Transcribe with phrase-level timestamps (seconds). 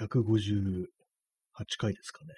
[0.00, 0.86] 158
[1.78, 2.32] 回ですかね。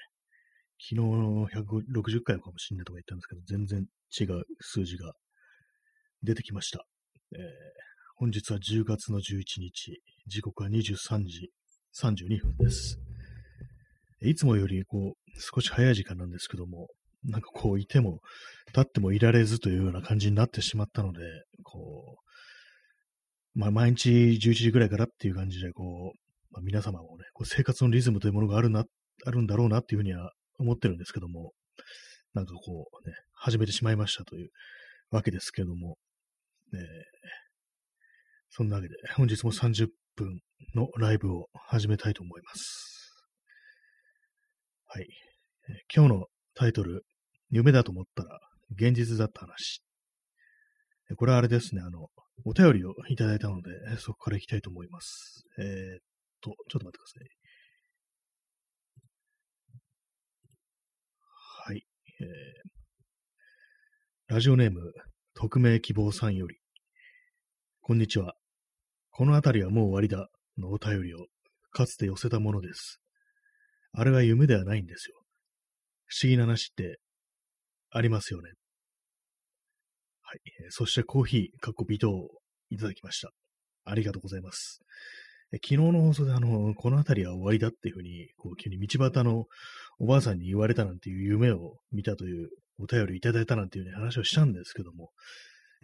[0.81, 3.87] 昨日の160回かもしれないとか言ったんですけど、全然
[4.18, 5.12] 違う数字が
[6.22, 6.84] 出てきました。
[7.34, 7.40] えー、
[8.16, 11.50] 本日は10月の11日、時刻は23時
[12.00, 12.98] 32分です。
[14.23, 16.89] いつもよりこう、少し早い時間なんですけども、
[17.25, 18.20] なんかこう、いても、
[18.68, 21.20] 立ってもいられずというような感じになってしまったので、
[21.64, 22.18] こ
[23.57, 28.85] う、まあ、毎日11時ぐらいからっていう感じで、こう、まあ、皆様もね、こう生活のリズムというものがあるな、
[29.27, 31.53] あるんだろうなっていうふうには思ってるんですけども、
[32.34, 34.50] なんかこうね、始めてしまいましたという
[35.10, 35.96] わけですけども、
[36.74, 36.80] えー、
[38.50, 40.41] そんなわけで、本日も30分
[40.74, 43.27] のライブを始めたいと思います。
[44.86, 45.06] はい。
[45.69, 47.05] えー、今日のタイトル、
[47.50, 48.41] 夢だと思ったら
[48.72, 49.83] 現実だった話。
[51.16, 52.08] これはあれですね、あの、
[52.44, 55.44] お便りをいただいたので、そこから行きたいと思います。
[55.58, 55.98] えー、
[56.41, 57.28] と、ちょっと待ってください。
[61.67, 61.86] はい。
[62.20, 64.92] えー、ラジオネーム、
[65.34, 66.58] 匿名希望さんより、
[67.80, 68.34] こんにちは。
[69.11, 71.27] この辺りはもう終わりだのお便りを
[71.70, 73.00] かつて寄せたものです。
[73.92, 75.17] あれは夢ではないんですよ。
[76.06, 76.98] 不思議な話って
[77.91, 78.50] ありますよね。
[80.23, 80.39] はい。
[80.70, 82.11] そしてコーヒー、かっこ微糖
[82.70, 83.30] いただきました。
[83.84, 84.80] ありがとうございます。
[85.54, 89.46] 昨日の放送であの、この辺りは終わりだっていうふうに、こう、急に道端の
[89.98, 95.10] おばあさんに言われたなんていう夢を見たというお便りいただいたなんていう、ね、話をしたんですけども、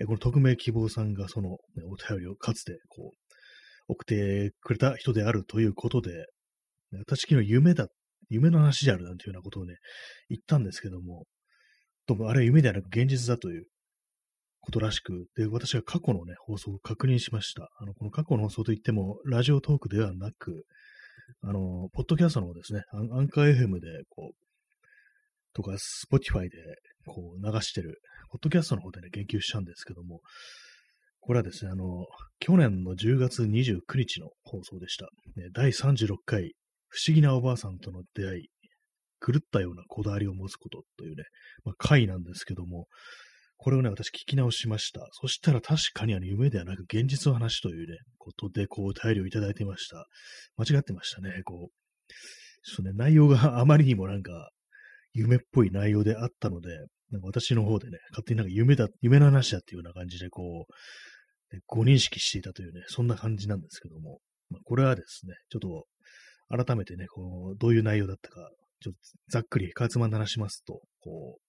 [0.06, 6.26] この匿名希望さんがその、ね、お便りをかつてこう、送ってくれた人であるということで、
[6.98, 7.88] 私昨日夢だ、
[8.28, 9.76] 夢の話であるなんていうようなことをね、
[10.28, 11.24] 言ったんですけども、
[12.06, 13.66] どうもあれは夢ではなく現実だという
[14.64, 17.68] ことらしく、で、私が過去のね、放送を確認しました。
[17.78, 20.64] あの、この過去の放送といっても、 Radiotalk ではなく、
[21.42, 24.86] あの、ポッドキャストの方ですね、アンカー FM で、こう、
[25.52, 26.56] とか、 Spotify で、
[27.06, 30.20] こう、流してる、ポッドキャストの方でね、言及したんですけども、
[31.20, 32.06] これはですね、あの、
[32.39, 35.08] 去年の10月29日の放送でした。
[35.36, 36.55] ね、第36回、
[36.89, 38.48] 不思議なおばあさんとの出会い、
[39.20, 41.24] 狂ったようなこだわりを持つことというね、
[41.64, 42.86] まあ、回なんですけども、
[43.56, 45.08] これをね、私聞き直しました。
[45.12, 50.06] そしたら確かにあの夢ではなく現実の話というね、ことでこうお便りをいただいてました。
[50.56, 51.42] 間違ってましたね。
[51.44, 51.72] こう、
[52.62, 54.50] ちょっとね、内容があまりにもなんか
[55.12, 56.70] 夢っぽい内容であったので、
[57.10, 60.72] なんか私の方でね、勝手になんか夢だ、夢の話だっていうような感じでこう、
[61.66, 64.18] ご認識していたというね、そんな感じなんですけども、
[64.50, 65.86] まあ、これはですね、ちょっと
[66.64, 68.50] 改めてね、こう、どういう内容だったか、
[68.80, 68.98] ちょっと
[69.28, 71.43] ざっくりかつまんで話しますと、こう、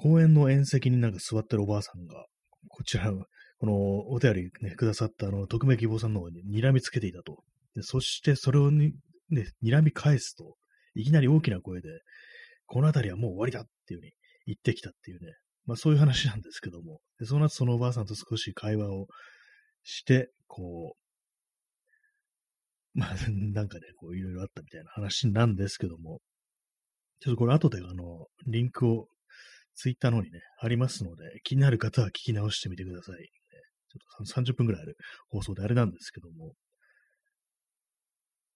[0.00, 2.26] 公園の縁石になんか座ってるおばあさんが、
[2.68, 3.74] こちら、この
[4.10, 7.42] お便りね、くださったあの、匿名希望さんの方に睨みつけていたと。
[7.74, 8.92] でそしてそれをに、
[9.30, 10.54] ね、睨み返すと、
[10.94, 11.88] いきなり大きな声で、
[12.66, 14.12] この辺りはもう終わりだっていう風に
[14.46, 15.32] 言ってきたっていうね、
[15.66, 19.06] まあそういう話なんですけども、でその後そのおばあさんと少し会話を
[19.82, 20.94] して、こ
[22.94, 23.14] う、まあ
[23.52, 26.20] なんかね、こういろいろあったみたいな話なんですけども、
[27.20, 29.08] ちょっとこれ後であの、リンクを
[29.78, 33.16] ツイッターの方にね、ありますので、気になる方は聞き直してみてください。
[33.16, 34.96] ちょっと30分くらいある
[35.30, 36.54] 放送であれなんですけども、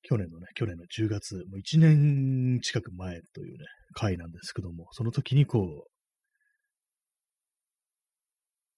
[0.03, 5.93] 去年のね、去年の10月、もう1年近く前というね、回なんですけども、その時にこう、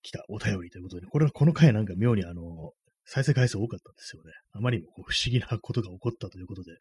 [0.02, 2.72] 来たお便りということで、これはこの回なんか妙にあの、
[3.06, 4.32] 再生回数多かったんですよね。
[4.52, 6.72] あまりにもこう不思議なことが起こったということで、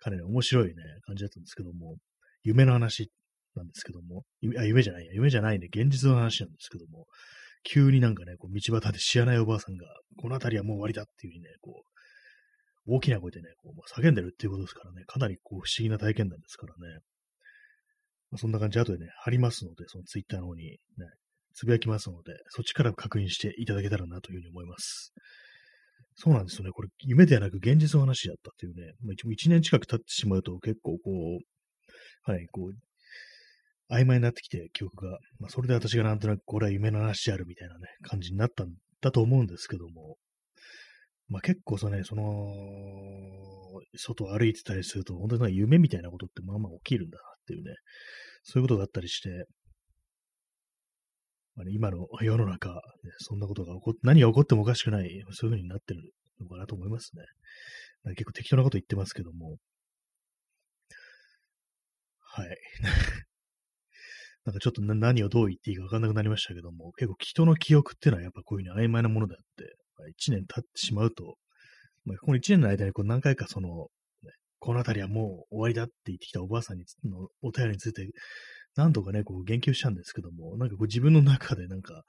[0.00, 1.96] かなり面白いね、感じだったんですけども、
[2.42, 3.12] 夢の話
[3.54, 4.24] なんですけども、
[4.58, 7.06] あ、夢じゃないや、夢じゃないね、現実の話なんですけども、
[7.64, 9.86] 急になんかね、こう道端で知らないおばあさんが、
[10.16, 16.98] この辺りはもう終わりだっていうふうにね、こう、大きな声でね、こうまあ叫んでるっていうことですからね、かなりこう不思議な体験談ですからね。
[18.30, 20.78] まあ、そんな感じで後でね、貼りますので、そのツイッターの方にね、
[21.54, 25.12] つぶやきますので、そっちから確認していただけたらなというふうに思います。
[26.16, 26.70] そうなんですよね。
[26.72, 31.10] これ、夢ではなく現実の話だったっていうね、まあ、一年近く経ってしまうと結構こ
[32.26, 32.74] う、はい、こう、
[33.92, 35.18] 曖昧になってきて、記憶が。
[35.38, 38.68] まあ、それで私がなんとなくこれは夢の話であるみたいなね、感じになったん
[39.00, 40.16] だと思うんですけども、
[41.28, 42.22] まあ結構そのね、その、
[43.96, 47.74] 外を歩いてたりすると、本当になんか夢みたいなことってまあまあ起きるんだなっていうね、
[48.42, 49.46] そういうことがあったりして、
[51.54, 52.80] まあね、今の世の中、ね、
[53.18, 57.24] そんなことが起こっ、何が起こってもおかしくない、そういう風になってるのかなと思いますね。
[58.14, 59.58] 結構適当なこと言ってますけども、
[62.34, 62.56] はい。
[64.44, 69.76] なんかちょっと何をどう言っていいか分かんなくなりましたけども、結構人の記憶っていうのはやっぱこういうふうに曖昧なものであって、
[70.10, 71.36] 一年経ってしまうと、
[72.04, 78.08] まあ、この1年の間にこう何回かその、ね、この辺りはもう終わりだって言ってきたおばあさんにのお便りについて、
[78.74, 82.02] 何度かね、こう言及したんですけども、なんかこう自分の中でなんか、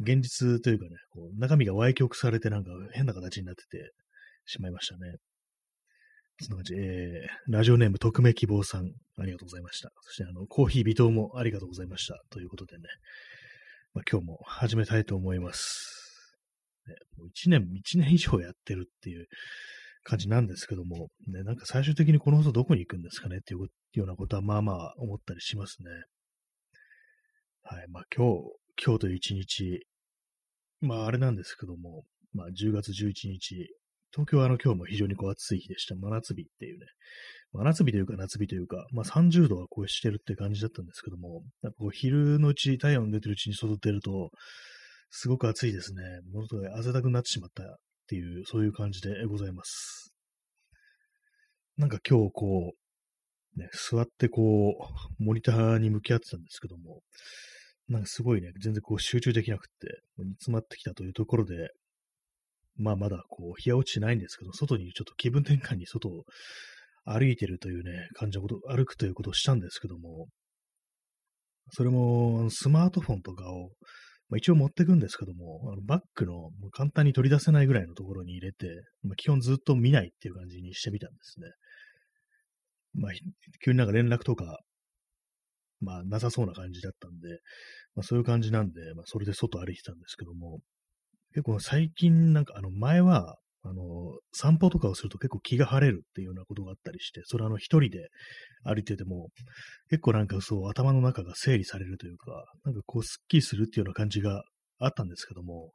[0.00, 3.92] 現実というかね、こう中身が歪曲されてなんか変な形になってて
[4.46, 5.16] しまいましたね。
[6.40, 6.74] そんな感じ。
[6.74, 9.90] えー、ラジオネーム匿名希望さん、ありがとうございました。
[10.02, 12.20] そして、あの、コーヒー微糖もありがとうございました。
[12.30, 12.84] ということでね、
[13.92, 16.36] まあ、今日も始めたいと思います。
[16.86, 19.26] ね、もう1年、1年以上やってるっていう
[20.02, 23.38] 感じなんですけども、ね、なんか最終的にこの人どこに行くんですかね？
[23.38, 23.60] っていう
[23.94, 25.90] ようなことはまあまあ思ったりしますね。
[27.62, 27.88] はい。
[27.88, 28.42] まあ今日、
[28.82, 29.86] 今日という一日、
[30.80, 33.68] まああれなんですけども、まあ10月11日、
[34.12, 35.94] 東京はあの今日も非常にこう暑い日でした。
[35.94, 36.86] 真夏日っていうね。
[37.52, 44.30] 真夏日というか夏日というか、まあ30度はこうしてるって感じだったんですけども、やっぱこう昼のうち、太陽の出てるうちに外出ると、
[45.10, 46.02] すごく暑いですね。
[46.32, 47.66] ものすごい汗だくなってしまったっ
[48.08, 50.12] ていう、そういう感じでございます。
[51.76, 52.72] なんか今日こ
[53.56, 54.76] う、ね、座ってこ
[55.18, 57.00] う、モニターに向き合ってたんですけども、
[57.88, 61.70] なんかすごいね、全然こう集中できなくって、煮詰まってきたというところで、
[62.80, 66.24] まあまだこう、日は落ちてないんですけど、外にちょっと気分転換に外を
[67.04, 70.28] 歩いてるというね、感じのこと、歩くということをしたんですけども、
[71.72, 73.70] それもスマートフォンとかを、
[74.28, 78.68] まあ、一応持ってくんですけども、あのバッグの簡単に取り出せないぐらいのところに入れて、
[79.02, 81.46] まあ、基本ずっと見ないっていう感じにしてみたんですね。
[82.94, 83.12] まあ、
[83.64, 84.60] 急になんか連絡とか、
[85.80, 87.28] まあ、なさそうな感じだったんで、
[87.94, 90.60] まあ、そういう感じなんで、まあ、それで外歩いてたんですけども、
[91.32, 98.08] 結構最近なんか、あの、前は、あの、散歩とかをすると結構気が晴れるっていうようなことがあったりして、それあの一人で
[98.64, 99.28] 歩いてても、
[99.90, 104.42] 結構なんかそう頭の中が整理されるというか、なんかこうスッキリするっていうような感じが
[104.78, 105.72] あったんですけども、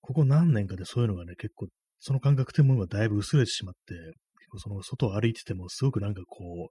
[0.00, 1.68] ここ何年かでそういうのがね、結構、
[2.00, 6.70] その感覚というものがだいぶ薄れてしまって、結構その外を歩いててもすごくなんかこ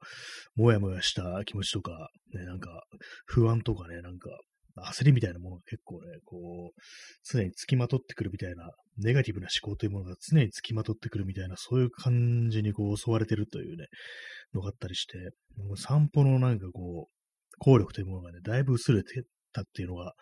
[0.58, 2.84] う、もやもやした気持ちとか、ね、なんか
[3.26, 4.30] 不安とかね、なんか
[4.78, 6.82] 焦りみたいなものが結構ね、こう、
[7.24, 13.86] 常につきまとってくるみたいな、ネガティブな思考というものが常につきまとってくるみたいな、そういう感じにこう襲われてるというね、
[14.54, 15.18] のがあったりして、
[15.78, 19.24] 散歩のなんかこう、効力というものがね、だいぶ薄れて
[19.54, 20.14] たっていうのが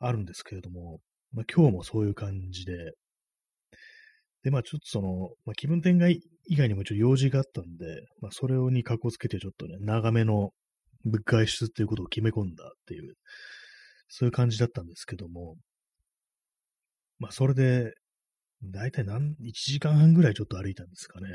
[0.00, 1.00] あるんですけれども、
[1.32, 2.92] まあ今日もそういう感じで、
[4.44, 10.50] で、まあちょっとその、まあ、気分転換以外にもちょっと用事があったんで、まあそれに格好つけてちょっとね、長めの
[11.04, 13.14] 外出っていうことを決め込んだっていう、
[14.08, 15.56] そういう感じだったんですけども、
[17.18, 17.92] まあ、それで、
[18.62, 21.28] だいたい何、1時間半ぐらいちょっと歩いたんですかね。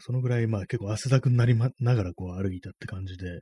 [0.00, 3.38] そのぐらい、まあ結構汗だくになりながらこう歩いたって感じで、やっ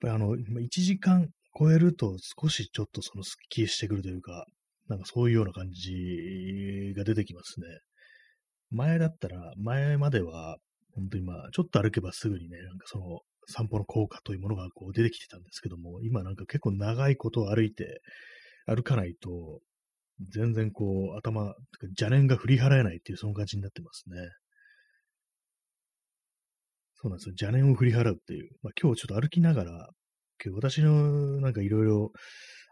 [0.00, 4.46] ぱりあの、1時間超えると少しちょっとそのスッキリしてくるというか、
[4.88, 7.66] なんかそういうような感じが出てきますね。
[8.70, 10.58] 前だったら、前までは、
[10.94, 18.00] 本当にまあ、ちょっと歩けばすぐにね、なんかその、散歩の効果というものがこう出てきてたんですけども、今なんか結構長いことを歩いて、
[18.66, 19.60] 歩かないと、
[20.32, 24.16] 全然こう、頭、邪念が振り払えないっていうその感じになってますね。
[26.94, 27.34] そうなんですよ。
[27.38, 28.48] 邪念を振り払うっていう。
[28.62, 29.70] まあ、今日ちょっと歩きながら、
[30.44, 32.12] 今日私のなんかいろいろ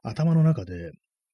[0.03, 0.91] 頭の中で、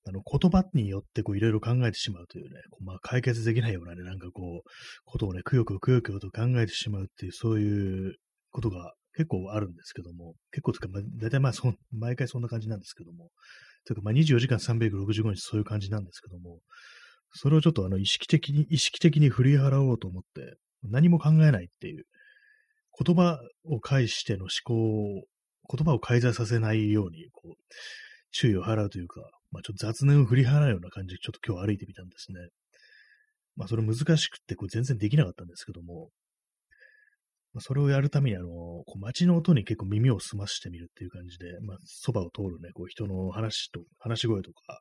[0.07, 4.69] あの言葉によってこういろいろ考えてしまうというね、まあ解決できないようなね、なんかこう、
[5.05, 8.17] ことをね、くよくよくよくよと考えてしまうっていう、そういう
[8.51, 13.31] ことが結構あるんですけども、結構とか、まあ、大体まあそ、毎回そんな感じなんですけども、
[13.85, 16.59] というかまあ24時間365日そういう感じなんですけども、
[17.33, 22.05] それをちょっとあの意識的に、意識的に振り払おうと思って、何も考えないっていう、
[23.05, 25.23] 言葉を介しての思考を、
[25.75, 27.55] 言葉を介在させないように、こう、
[28.33, 29.21] 注意を払うというか、
[29.53, 32.39] まあちょっと雑念を振り払うような感じでちょっと今日歩いてみたんですね。
[33.57, 36.11] まあそれ難しくって全然できなかったんですけども、
[37.59, 44.81] それをやるために、あの、こう街の音に結構耳を澄ましてみるっていう感じで、まあ、そばを通るね、こう人の話と、話し声とか、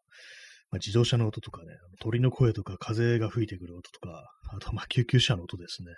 [0.69, 4.23] まあ、自動車の音とかね、鳥の声とか、風が吹いてくる音とか、
[4.53, 5.91] あと、まあ、救急車の音ですね。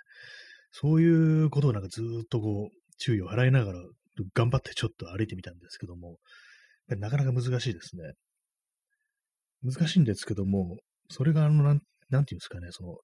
[0.70, 3.78] そういうことをなんかずっとこう、注意を払いながら、
[4.34, 6.16] 頑張ってちょっと歩いてみたんですけども、
[6.88, 8.14] なかなか難しいですね。
[9.62, 10.78] 難しいんですけども、
[11.10, 12.96] それがあの、なん、なんていうんですかね、その、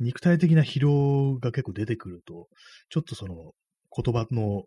[0.00, 2.48] 肉体的な疲労が結構出てくると、
[2.88, 3.52] ちょっとその
[3.94, 4.64] 言葉の、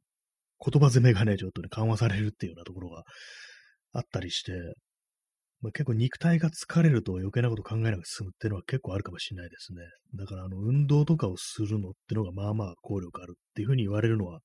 [0.64, 3.04] 言葉攻めがね、ちょっとね、緩和されるっていうようなところが
[3.94, 4.52] あったりして、
[5.62, 9.82] まあ、結構肉体が疲れると余計なこと考えなくて済むっていうのは結構あるかもしれないですね。
[10.16, 14.40] だからあの運動とかをするのってのがまあまあ効力あるっていうふうに言われるのは、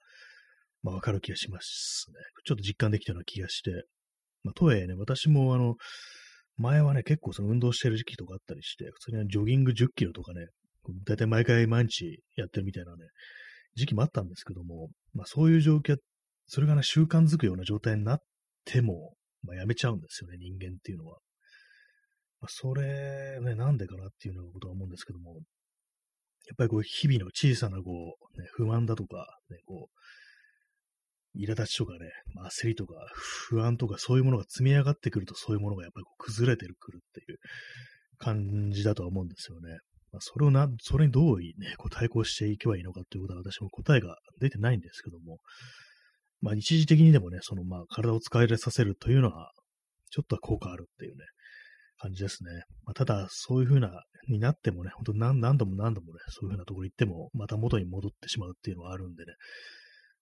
[0.82, 2.14] まあわかる気がしますね。
[2.44, 3.70] ちょっと実感できたような気がして。
[4.44, 5.76] まあ、とはいえね、私もあの、
[6.58, 10.46] 前はね、結構その運動してる時期とかあったりして、普通にジョギング10キロとかね、
[11.04, 13.04] だいたい毎回毎日やってるみたいなね、
[13.74, 15.96] 時期もあったんですけども、まあそういう状況、
[16.46, 18.18] それがね、習慣づくような状態になっ
[18.64, 21.18] ても、まあやめちゃうんですよね、人間っていうのは。
[22.40, 31.98] まあ、それ、ね、なんでかなっていうようなことは思うんですけども、やっぱりこう、日々の小さなこう、ね、不安だとか、ね、こう、苛立ちとかね、
[32.34, 37.38] まあ、焦りとか、不安とか、そういうものが積み上がってくると、そういうものがやっぱりこう崩れてくるっていう
[38.18, 39.78] 感じだとは思うんですよね。
[40.12, 45.38] まあ、それをな、それにどうね、こう対抗していけばいいのかっていうことは私も答えが出てないんですけども、
[46.40, 49.52] まあ一時的にでもね、そのまあ体を使い入れさせるというのは、
[50.10, 51.24] ちょっとは効果あるっていうね、
[51.98, 52.50] 感じですね。
[52.84, 53.90] まあ、ただ、そういう風な、
[54.28, 59.32] になってもね、本当何何度も何度もね、そういう風なところ行っても、また元に戻ってしまうっていうのはあるんでね、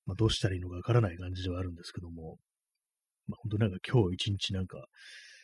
[0.07, 2.37] まあ、どうしたらいいのかわからない感じではあるんですけども、
[3.27, 4.85] まあ、本当なんか今日一日なんか、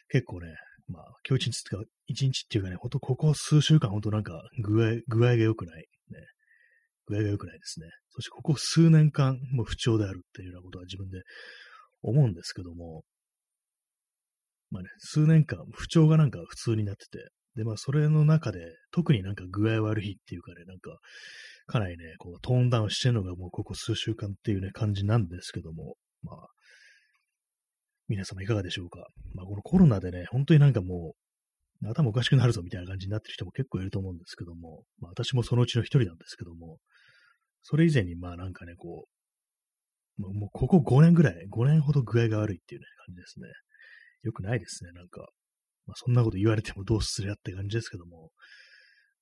[0.08, 0.48] 結構ね、
[0.90, 5.86] まあ、今日一日っていうか、一日っていうかね、ほんとここ数週間、ほんとなんか具合、具合が良くない。
[6.10, 6.18] ね。
[7.06, 7.86] 具合が良くないですね。
[8.10, 11.22] そしてここ数年間、もう不調であるっていうようなことは自分で
[12.02, 13.04] 思うんですけども、
[14.70, 18.60] まあね、数年間不調がなんか普通になってて、で、まあそれの中で
[18.92, 20.98] 特になんか具合悪いっていうかね、なんか
[21.66, 26.46] かなりね、こうトーンダウンしてるのがもうここ数週間っていうね、感じなんですけども、まあ、
[28.10, 29.06] 皆様いかがでしょうか。
[29.34, 31.14] まあこのコロナでね、本当になんかも
[31.82, 36.78] う、頭おかしくなるぞみたいな感じになってる人も結構いると思うんですけども、まあ私もそのうちの一人なんですけども、
[37.62, 39.06] それ以前にまあなんかね、こ
[40.18, 43.46] う、もうここ5年ぐらい、5年ほど具合が悪いっていうね、感じですね。
[44.22, 45.28] 良くないですね、なんか。
[45.86, 48.30] まあ、そんなこと言われてもどうするやって感じですけども、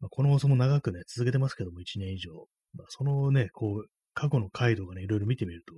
[0.01, 2.33] まあ、この放送も長くね、続けてますけども、1年以上。
[2.75, 5.75] まあ、そのね、こう、過去の回とかね、いろいろ見てみると、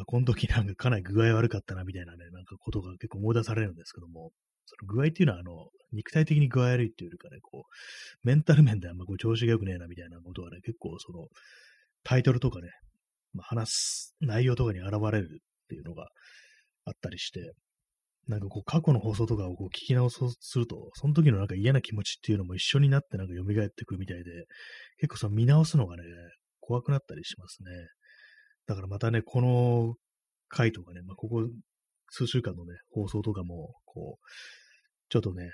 [0.00, 4.30] あ、この時なんかかなり具合悪かったな、みたいなね、なんかことが結構思い出されるんですけども、
[4.66, 11.28] その具合っていうのは、あの、肉体的に具合悪いっていうよりかね、こう、メンタル面であんまこう調子が良くねえな、みたいなことはね、結構その、
[12.02, 12.68] タイトルとかね、
[13.32, 16.08] まあ、話す内容とかに現れるっていうのが
[16.84, 17.52] あったりして、
[18.28, 24.30] なんかこう過去の放送とかをこう聞き直そうすると、その時のなんか嫌な気持ちっていうのも一緒になってなんか蘇ってくるみたいで、
[24.98, 26.02] 結構その見直すのがね、
[26.60, 27.70] 怖くなったりしますね。
[28.66, 29.94] だからまたね、この
[30.48, 31.48] 回とかね、まあ、ここ
[32.10, 34.26] 数週間のね、放送とかも、こう、
[35.08, 35.50] ちょっとね、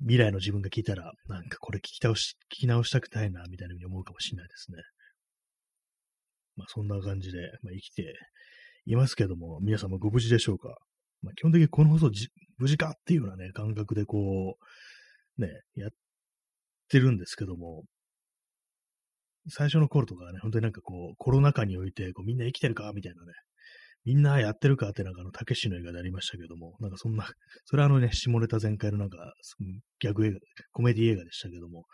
[0.00, 4.78] 未来の自分が聞いたら、なんかこれ聞き倒し、聞き直したくないな、みたいなふうに思うかもしれないですね。
[6.56, 8.14] まあそんな感じで、まあ、生きて
[8.86, 10.76] いますけども、皆さんもご無事でしょうか？
[11.22, 12.90] まあ、基本的にこの放送じ無事か？
[12.90, 14.56] っていうようなね、感覚でこ
[15.38, 15.90] う、ね、やっ
[16.88, 17.84] てるんですけども、
[19.48, 23.32] 最初の頃とかはね、本当になんかこう、コロナ禍において、こうみんな生きてるかみたいなね、
[24.04, 27.24] みんなやってるかってなんかあの、たけしの映画でありましたけども、なんかそんな、
[27.66, 29.34] それはあのね、下ネタ全開のなんか、
[30.00, 30.38] 逆映画、
[30.72, 31.84] コメディ映画でしたけども、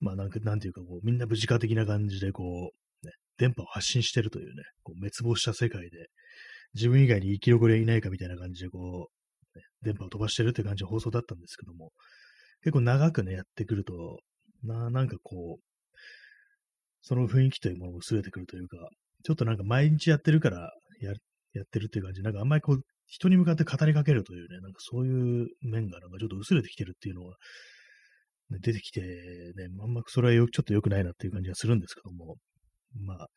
[0.00, 2.72] まあなんか、なんていうかこう、みんな無事化的な感じでこ
[3.02, 6.08] う、ね、電波を発信してるというね、こう滅亡した世界で、
[6.74, 9.10] 自分以外に生き残りはいないかみたいな感じで、こ
[9.54, 11.92] う、ね、電波を飛ばしてるって感じの放送だったんですけども、
[12.62, 14.20] 結構長くね、やってくると、
[14.62, 15.73] な、なんかこう、
[17.04, 18.78] その雰囲気というものも薄れてくるというか、
[19.24, 21.12] ちょっとなんか毎日やってるからや、
[21.52, 27.36] やってるっていう感じ、なんかあんまりこう、人に向かって語りかけるというね、なんかそういう面がなんかちょっと薄れてきてるっていうのは、
[28.50, 32.36] ね、出てきてね、あんまそれはよちょっと良くないなっていう感じがするんですけども、
[33.02, 33.28] まあ、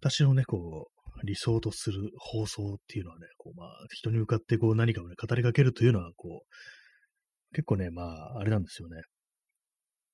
[0.00, 0.88] 私のね、こ
[1.22, 9.00] う、理想とする放送っていうのはね、こうまあ、人に向かってこう何かをね、語りかけるというのは、こう、結構ね、まあ、あれなんですよね。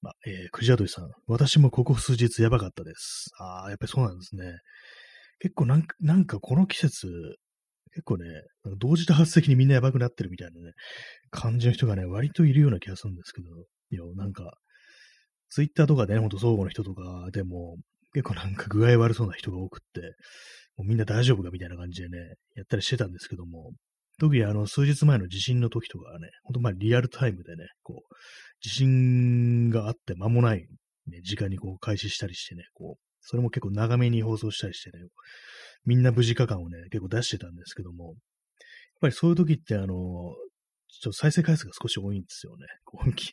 [0.02, 3.30] まあ、えー、くじあとりさん、私もここ数日やばかったです。
[3.38, 4.58] ああ、やっぱりそうなんですね。
[5.40, 7.08] 結構なんか、なんかこの季節、
[7.92, 8.24] 結構ね、
[8.78, 10.72] 同時多発的にみんなやばくなってるみたいなね、
[11.30, 13.48] 感じの人がね、割といるような気がするんですけど、
[13.90, 14.52] いや、なんか、
[15.50, 17.76] ツイッターとかでね、ほんと相互の人とかでも、
[18.12, 20.00] 結構なんか具合悪そうな人が多くって、
[20.76, 22.18] もうみんな大丈夫かみたいな感じでね、
[22.54, 23.72] やったりしてたんですけども、
[24.20, 28.14] 特にあの、数日前の地震の時とかはね、ほんとまあリアルタイムでね、こう、
[28.60, 30.66] 地震があって間もない、
[31.06, 35.04] ね、時間にこう開始したりしてね、こう、それも結構長めに放送したりしてね、
[35.86, 38.14] みんな無事化感をね、結構出してたんですけども、やっ
[39.00, 40.34] ぱりそういう時ってあの、ちょっ
[41.04, 42.66] と再生回数が少し多いんですよね。
[42.84, 43.32] こう 聞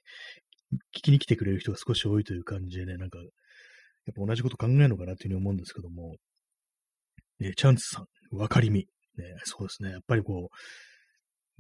[0.92, 3.28] きに来てくれる人が少し多いという感じでね、なんか、やっ
[4.16, 6.16] ぱ同じこと考えるのかなっていうふうに思うんですけども、
[7.42, 8.88] えチャンスさん、わかりみ。
[9.18, 9.92] ね、そうですね。
[9.92, 10.56] やっぱりこう、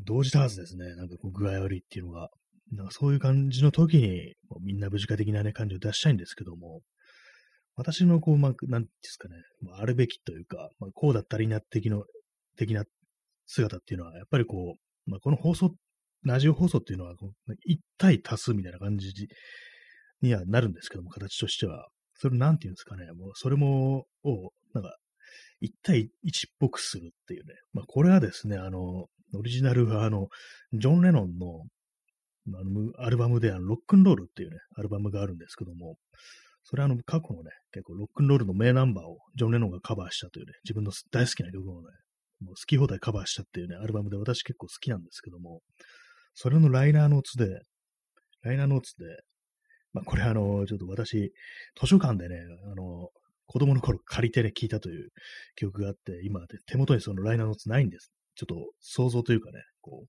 [0.04, 0.96] 同時多発ですね。
[0.96, 2.30] なんかこう具合悪いっていうのが、
[2.72, 6.82] なんかそういう感じの時に、みんな無事化的なね、感じを出したいんですけども、
[7.76, 12.04] 私のこう、まあ、なんですかね、まあ、あるべきというか、まあ、こうだったらいいな的の、
[12.58, 12.84] 的な
[13.46, 15.76] 姿っていうのは、やっぱりこう、まあ、この放送、
[16.24, 19.14] ラジオ放送っていうのは、1対多数みたいな感じ
[20.22, 21.88] にはなるんですけども、形としては。
[22.20, 24.98] それなんていうんですかね、もうそれも、を、なんか、
[25.60, 27.54] 一対一っぽくするっていうね。
[27.74, 30.28] まあ、これはですね、あの、オリジナルは、あの、
[30.74, 31.64] ジョン・レノンの、
[32.60, 35.98] あの、アルバムで、あの、ロックンロールっていうね、アルバムがあるんですけども、
[36.64, 41.88] それはあの、過去のね、結構ロックンロールの名ナンバーをジョン・レノンがカバーしたというね、自分の大好きな曲をね、
[42.42, 45.62] もう好き放題カバーしたっていうね、アルバムで私結構好きなんですけども、
[46.34, 47.62] それのライナーノーツで、
[48.44, 49.06] ライナーノーツで、
[49.94, 51.32] まあこれあの、ちょっと私、
[51.80, 52.36] 図書館でね、
[52.72, 53.10] あの、
[53.48, 55.10] 子供の頃借りてね、聞いたという
[55.56, 58.12] 曲があって、今手元にそのライナーノーツないんです。
[58.36, 60.08] ちょっと想像というかね、こう、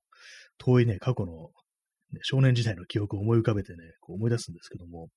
[0.59, 1.50] 遠いね、過去の、
[2.12, 5.09] ね、少年時代の記憶を思い浮かべてね、こう思い出すんですけども、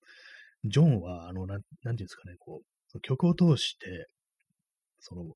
[0.63, 2.61] ジョンは、あの、なん、なんていうんですかね、こ
[2.95, 4.07] う、曲を通して、
[4.99, 5.33] その、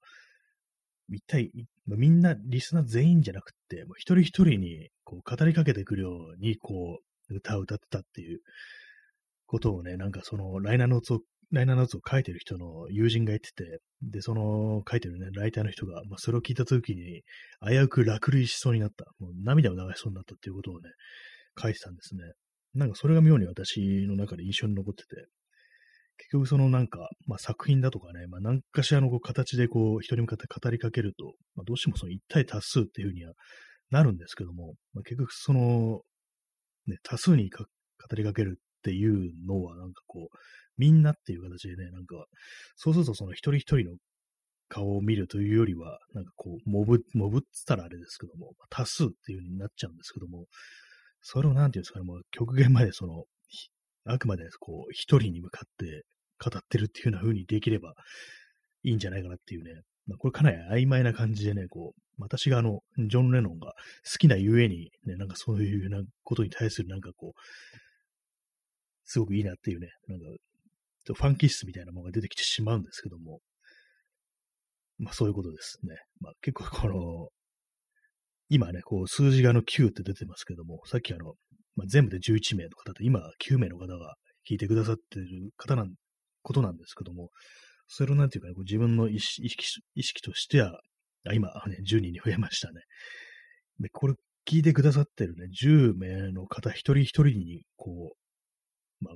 [1.09, 1.51] 一体、
[1.87, 6.99] みんな、リスナー全員じゃなくて、もう一人一人に、こう、語りかけてくるように、こ
[7.29, 8.39] う、歌を歌ってたっていう
[9.45, 11.19] ことをね、なんかその、ライナーノーツを、
[11.51, 17.23] ライナーノーツを書いてる人の友人が言ってて、で、その、書いてるね、ライターの人が、まあ、それを聞いたときに、
[17.65, 19.05] 危うく落類しそうになった。
[19.19, 20.89] もう涙を流しそうになったっていうことをね、
[21.61, 22.21] 書いてたんですね。
[22.73, 25.27] なんかそれが妙に私の中で印象に残ってて、
[26.17, 33.33] 結局そのなんか、まあ、作品だとかね、まあ、何かしらのこう形でこう、人に向かって語りかけると、まあ、どうしてもその一対多数っていうふうには
[33.91, 36.01] なるんですけども、まあ、結局その、
[36.87, 37.65] ね、多数に語
[38.15, 40.37] りかけるっていうのはなんかこう、
[40.77, 42.25] みんなっていう形でね、なんか、
[42.75, 43.97] そうするとその一人一人の
[44.67, 50.45] 顔を見るというよりは、なんかこう、モブ、モブっつったらあれですけども、多数っていう風になっちゃうんですけども、
[51.21, 53.23] それをなんていうんですかね、もう極限までその、
[54.05, 56.03] あくまでこう、一人に向かって
[56.43, 57.93] 語ってるっていうような風にできれば
[58.83, 63.73] いいんじゃないかなっていうね、まあ、これかなり曖昧な感じでね、こう、私があの、ジョン・レノンが
[64.09, 67.39] 好きなゆえに、ね、なんかそういうようなことに対するなんかこう、
[69.05, 70.25] すごくいいなっていうね、なんか、
[71.13, 73.39] ファンキッスみたいなものが出てきてしまうんですけども、
[74.97, 75.95] まあそういうことですね。
[76.19, 77.29] まあ結構この、
[78.49, 81.33] 今ね、こう、数字があの9って出てますけども、さっきあの、
[81.75, 84.15] まあ、全部で11名の方と、今9名の方が
[84.49, 85.93] 聞いてくださってる方なん、
[86.43, 87.31] ことなんですけども、
[87.87, 89.43] それをなんていうかね、こう自分の意識
[89.95, 90.79] 意識としては、
[91.27, 92.81] あ今、ね、10人に増えましたね。
[93.79, 94.13] で、これ
[94.47, 98.13] 聞いてくださってるね、10名の方一人一人に、こ
[99.01, 99.15] う、まあ、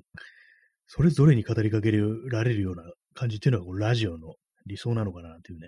[0.91, 2.81] それぞれに語りかけられるような
[3.13, 4.33] 感じっていうのが、こうラジオの
[4.65, 5.67] 理想なのかなっていうね、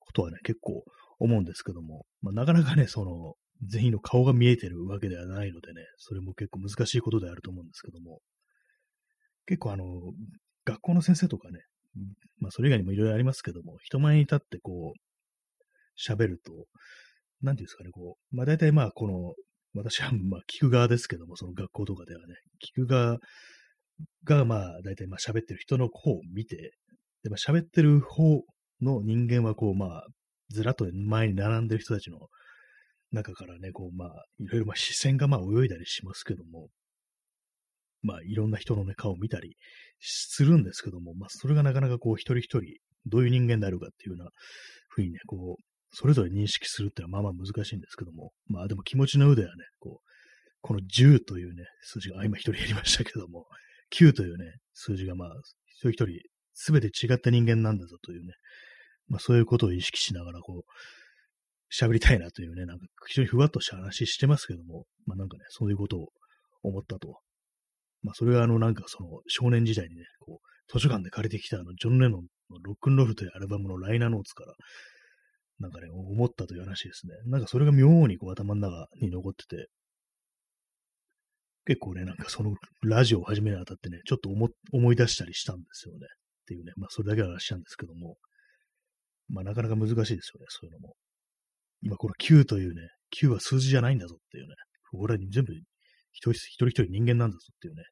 [0.00, 0.82] ことはね、結構
[1.20, 8.18] 思うんですけども、まあ、なかなかね、その、全員の顔が見えてるわけではないのでね、それも結構難しいことであると思うんですけども、
[9.46, 9.84] 結構あの、
[10.64, 11.60] 学校の先生とかね、
[12.40, 16.52] まあそれ以外にもいろいろありますけども、人前に立ってこう、喋ると、
[17.40, 19.34] なんていうんですかね、こう、まあ大体まあこの、
[19.74, 22.34] 私はまあ聞く側ですけども、その学校とかではね、
[22.76, 23.18] 聞く側
[24.24, 26.72] がまあ大体まあ喋ってる人の方を見て、
[27.22, 28.42] で、まあ喋ってる方
[28.82, 30.06] の人間はこうまあ
[30.50, 32.18] ずらっと前に並んでる人たちの
[33.12, 36.68] 中からね、こう、まあ、いろいろまあ視線がまあ泳いだりしますけども、
[38.02, 39.56] まあ、いろんな人のね、顔を見たり
[40.00, 42.60] するんですけども、まあ、それがなかなかこう、一人一人、
[43.06, 44.30] どういう人間であるかっていうような
[44.88, 50.06] ふうにね、こう、それぞれ認識するっていうのはまあまあ難しいんですけども、まあでも気持ちの腕はね、こう、
[50.60, 53.46] この10というね、数字が、あ、今一人やりましたけども、
[53.92, 54.44] 9というね、
[54.74, 55.28] 数字がまあ、
[55.68, 56.06] 一人一人、
[56.54, 58.34] すべて違った人間なんだぞというね、
[59.08, 60.70] まあそういうことを意識しながら、こう、
[61.72, 66.08] 喋りたいなというね、なんか非常にふわっとした話してますけども、まあなんかね、そういうことを
[66.62, 67.20] 思ったと。
[68.02, 72.20] まあそれはあのなんかその少年時代にね、こう、図書館で借りてきたあのジョン・レノン
[72.50, 74.54] のロックンロールというアルバムのライナーノーツから、
[75.58, 77.14] なんかね、思ったという話ですね。
[77.26, 79.68] なんかそれが妙にこう頭の中に残ってて、
[81.66, 84.30] 結構ね、なんかそのラジオを始めるにあたってね、ちょっと
[84.72, 86.06] 思い出したりしたんですよね。
[86.06, 88.16] っていうね、まあそれだけは話したんですけども、
[89.28, 90.94] まあなかなか難しいですよね、そういうのも。
[91.82, 92.88] 今この9というね、
[93.20, 94.54] 9は数字じゃないんだぞっていうね、
[94.92, 95.52] 俺は全部
[96.12, 97.82] 一人一人一人人間なんだぞっていうね、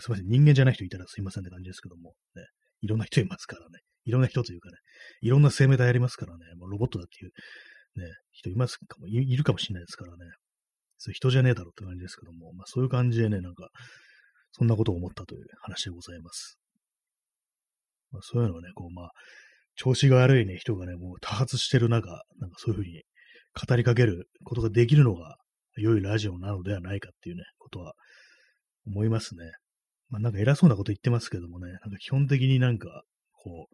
[0.00, 2.42] すみません、人間じゃない人いたらすいませんって感じですけども、ね、
[2.80, 4.78] いろんな人いますからね、いろんな人というかね、
[5.20, 7.32] いろんな生命体ありますからね、もうロボットだっていう
[8.00, 10.24] ね、人いますかもい、いるかもしれないですからね、
[10.98, 13.68] そう人じゃねえだろって感じですけども、まあそういう感じでね、なんか、
[14.52, 16.58] そんなことを思ったという話でございます。
[18.10, 19.10] まあ、そういうのをね、こう、まあ、
[19.74, 23.02] 調子が悪いね、人がね、もう多発してる中、なんかそういうふうに
[23.68, 25.36] 語りかけることができるのが
[25.76, 27.92] 良いラジオなのではないかっていうね、ことは
[28.86, 29.44] 思いますね。
[30.08, 33.68] まあなんか偉そうなこと言ってますけどもね、なんか基本的になんか、こ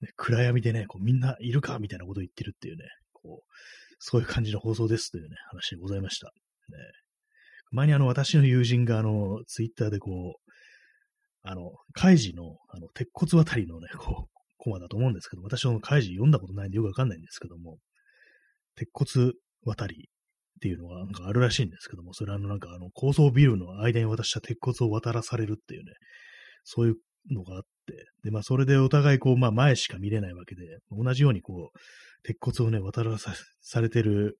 [0.00, 3.54] う、ね、暗闇でね、こうみんないるかみたいなことを言ってるっていうね、こう、
[3.98, 6.32] そういう感じの放送ですというね、話でございました。
[6.70, 6.78] ね、
[7.70, 10.50] 前にあの、私の友人があの、ツイッターでこう、
[11.42, 17.78] あの、カイジの、あの、鉄骨渡りのね、こう、コマだと思うんですけど、私はカイジ読んだことないんでよくわかんないんですけども、
[18.74, 19.32] 鉄骨
[19.64, 20.08] 渡り
[20.58, 25.92] っていうのがなんかあるらしいんですけども、それはあのなんかあの高層ビルの間に渡した鉄骨を渡らされるっていうね、
[26.64, 26.96] そういう
[27.34, 31.78] のがあって、で、まあそれでお互いこう、まあ前しか見れないわけで、同じようにこう、
[32.24, 34.38] 鉄骨をね、渡らされてる、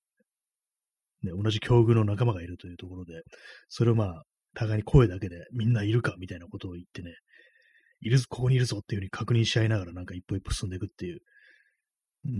[1.23, 3.23] ね、同じ境遇の仲間がいるというところで、
[3.69, 4.23] それをまあ、
[4.55, 7.15] 互いに声だけでみんないるかみたいなことを言ってね、
[8.01, 11.21] いるぞ、ここにいるぞっていうふうに確認し合いながらなんか一歩一歩進んでいくっていう、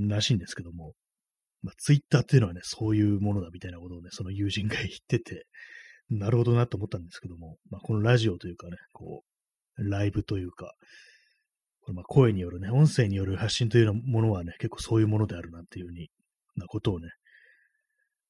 [0.09, 0.93] らしいんですけども、
[1.63, 5.47] まあ、ツイッターっていうのはね、そういうものだみたいなことをね、その友人が言ってて、
[6.11, 9.23] なるほどなと思ったんですけども、まあ、このラジオというかね、こ
[9.77, 10.73] う、ライブというか、
[11.83, 16.11] これまあ声によるね、音声による発信というようなものはね、結構そういうものであるなっていうふうに、
[16.57, 17.09] なことをね、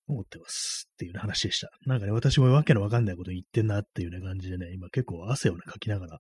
[0.08, 1.68] 思ってますっていう、話でした。
[1.86, 6.18] なんかね、私もわけのわかんないこと言ってんなっていうね、感じでね、今結構汗をね、かきながら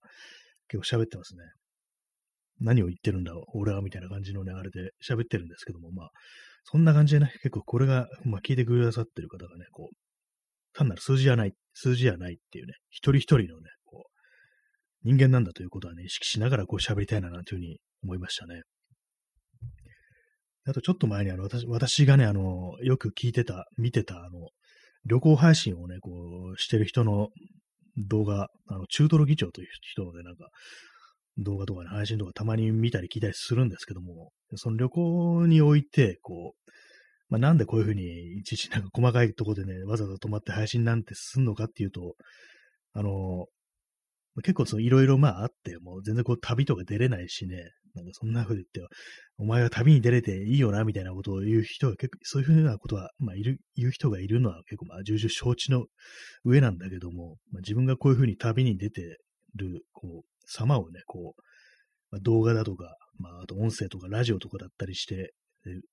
[0.68, 1.40] 結構喋ってますね。
[2.60, 6.10] 何を言ってるんだ、俺はみたいな感じのね、あれで喋ってるんですけども、まあ、
[6.64, 9.96] そんな感じでね、結構これが、まあ、聞いてくださってる方がね、こう、
[10.74, 14.18] 単なる数字じゃない、数字じゃないっていうね、一人一人のね、こう、
[15.04, 18.62] 人間なんだということはね、意識しながらこう喋りたいななんていうふうに思いましたね。
[20.68, 24.48] あとちょっと前にあの、私、私がね、あの、よく聞いてた、見てた、あの、
[25.06, 26.10] 旅行配信をね、こ
[26.54, 27.28] う、してる人の
[27.96, 30.48] 動画、あの、中トロ議長という人のね、なんか、
[31.38, 36.70] 動画とかね、配信とかたまに見たり聞いたりするんですけども、その旅行において、こう、
[37.30, 42.14] まあ、なんでこういうふうに、いちいちなんか細かいところでね、わざわざ止まって配信なんてすんのかっていうと、
[42.92, 43.46] あの、
[44.42, 47.56] 結構そのいろいろまああって、もう全然こう旅とか出れないしね、
[47.94, 48.94] なんかそんな風に言って、
[49.38, 55.86] お前は旅に出れていいよな、みたいなことを言う人が結構、そういうふうなことは、まあいる、言う人がいるのは結構まあ重々承知の
[56.44, 59.18] 上なんだけども、まあ、自分がこういうふうに旅に出て
[59.54, 61.42] る、こう、様をね、こう、
[62.10, 65.32] まあ、動画だとか、まあ、あと音声とかラジオとかだったりして、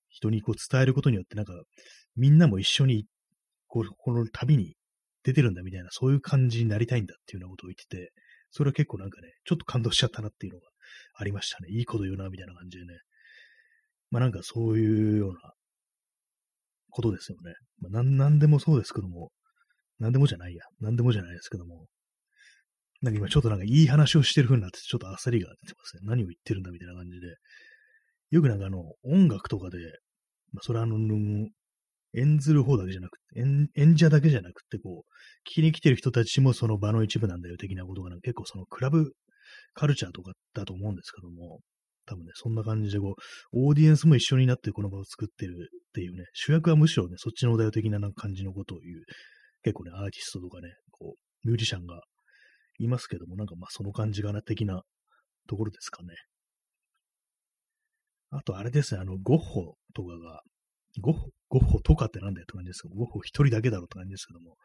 [0.08, 1.52] 人にこう伝えることによって、なんか、
[2.16, 3.06] みんなも一緒に、
[3.66, 4.76] こう、この旅に
[5.24, 8.12] 出てるんだみたいな、そういう感じになりたいんだっていうようなことを言ってて、
[8.50, 10.66] それは結構なんかね、ちょっと感動しちゃったなっていうのが
[11.14, 11.68] ありましたね。
[11.70, 12.98] いいこと言うな、みたいな感じでね。
[14.10, 15.52] まあなんかそういうような
[16.90, 17.54] ことですよね。
[17.78, 19.30] まあなん、でもそうですけども、
[19.98, 20.64] なんでもじゃないや。
[20.80, 21.86] なんでもじゃないですけども、
[23.02, 26.02] なんか今ちょっとなんかいい話をしてる風になってちょっと焦りが出てますね。
[26.04, 27.36] 何を言ってるんだみたいな感じで。
[28.30, 29.78] よくなんかあの、音楽とかで、
[30.52, 30.96] まあ、それはあの、
[32.16, 39.12] 演ずる方だけじゃなくて、演演者だけじゃなくて、こう、聞きに来てる人たちもその場の一部なんだよ的なことが、結構そのクラブ
[39.74, 41.60] カルチャーとかだと思うんですけども、
[42.06, 43.14] 多分ね、そんな感じでこ
[43.52, 49.02] う、オーディエンスも一緒になってこの場を作ってるっていうね、主役はむしろね、そっちのお題的な感じのことを言う、
[49.62, 52.00] 結構ね、アーティストとかね、こう、ミュージシャンが
[52.78, 54.82] いますけども、なんかまあその感じがな的な
[55.48, 56.14] ところですかね。
[58.30, 60.40] あとあれですね、あの、ゴッホとかが、
[61.00, 64.56] ゴッホ、ゴッホとかってなんだよって感じですけど、ゴッホ一人だけだろうって感じですけども、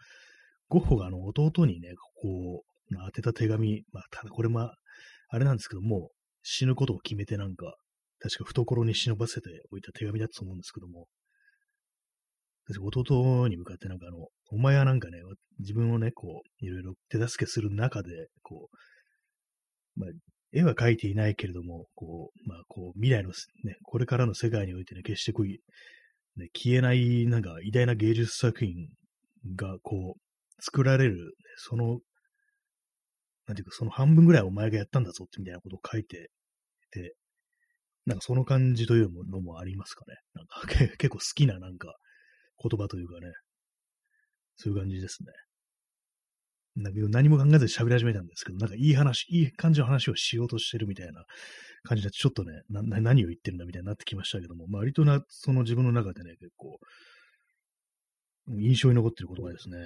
[0.69, 4.71] ゴッホがあの弟にね、こう、当てた手紙、まあ、ただこれま
[5.29, 6.09] あ、れなんですけども、
[6.43, 7.73] 死ぬことを決めてなんか、
[8.19, 11.07] 確か懐に忍ばせておいた手紙だったと思うんですけども、
[12.69, 15.17] 弟に向かってなんかあの、お前はなんかね、
[15.59, 18.09] 自分をね、こう、いろいろ手助けする中で、
[18.43, 18.69] こ
[19.97, 20.09] う、まあ、
[20.53, 23.29] 絵は描いていないけれども、こう、まあ、こう、未来の
[23.63, 25.45] ね、これからの世界においてね、決してこう、
[26.37, 28.87] ね、消えない、なんか、偉大な芸術作品
[29.55, 31.99] が、こう、作られる、その、
[33.47, 36.29] なんていうか、その半分ぐらいお前がやったんだぞってみたいなことを書いて
[36.91, 37.15] て、
[38.05, 40.15] なんかその感じというのもありますかね。
[40.33, 40.61] なんか
[40.97, 41.93] 結構好きななんか
[42.57, 43.31] 言葉というかね、
[44.55, 45.31] そういう感じですね。
[46.75, 51.25] なんか何も考えずに喋り始めたんですけど、なんかいい話、いい感じの話をしようとしてるみたいな
[51.83, 56.79] 感じで、ちょっとね、な何を言ってるんだみたいになってきましたけども、まあ、割とな、その自分の中でね、結構、
[58.57, 59.77] 印象に残ってる言葉ですね。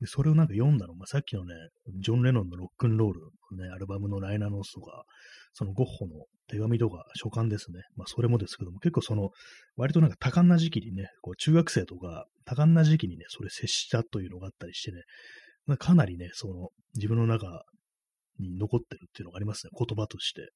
[0.00, 1.54] でそれをなんか読んだの、まあ、さっきのね、
[2.00, 3.20] ジョン・レノンのロックンロール
[3.52, 5.04] のね、アルバムのライナーノースとか、
[5.52, 7.82] そのゴッホの手紙とか書簡ですね。
[7.96, 9.30] まあ、それもですけども、結構その、
[9.76, 15.02] 割となんか多感な時期にね、こう中学生とか多感な時期にね、それ接したというのがあったりしてね、
[15.66, 17.62] まあ、かなりね、その、自分の中
[18.38, 20.48] に残ってるっていうのがありますね、言葉として。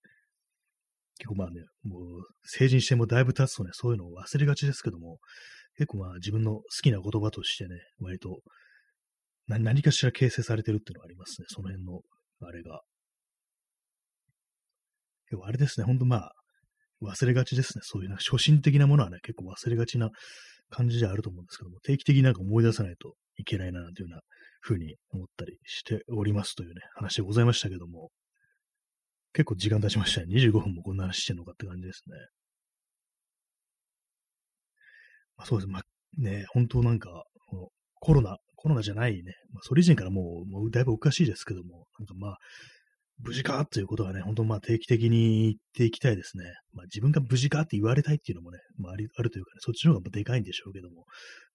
[1.19, 2.03] 結構まあね、もう
[2.43, 5.19] 成人してもだいぶ経つとね、そういうのを忘れがちですけども、
[5.77, 8.41] 結構まあ自分の好きな言葉としてね、割と
[9.47, 12.01] 何かしら形成されてるっていうのがありますね、その辺の、
[12.41, 12.81] あれが。
[15.31, 16.33] でもあれですね、ほんとまあ、
[17.03, 17.83] 忘れがちですね。
[17.85, 20.11] そういうなんか、初心的なものはね、結構忘れがちな
[20.71, 24.21] 感じではあると思うんですけども、定期的になんか思い出さないといけないな、というような
[24.61, 28.11] ふうに思ったりしておりますというね、話でございましたけども、
[29.33, 30.35] 結構時間経ちましたね。
[30.37, 32.17] 25分もこんな話してんのかって感じですね。
[35.37, 35.69] まあ、そうです。
[35.69, 35.83] まあ、
[36.17, 37.69] ね、本当なんか、この
[38.01, 42.39] コロナ、コロナじゃないね、まあ、それ以前からもう、もうだいぶおかしいですけども、なんかまあ、
[43.23, 46.45] 無事かということはね、本当まあ定期的に言っていきたいですね。
[46.73, 51.05] まあ自分が無事かって言われたいっていうのもね、まあありあるというかね、そっちの方がでかいんでしょうけども、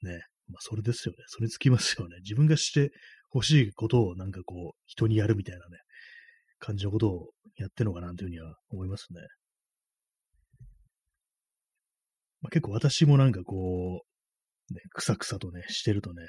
[0.03, 1.23] ね、まあそれですよね。
[1.25, 2.17] それにつきますよね。
[2.21, 2.91] 自分がして
[3.33, 5.79] 欲しいことをなんかこう、人にやるみたいなね、
[6.59, 9.21] 感じのことをやってるのかなというふうには思いますね。
[12.41, 14.03] まあ、結構私もなんかこ
[14.69, 16.27] う、ね、くさくさとね、してるとね、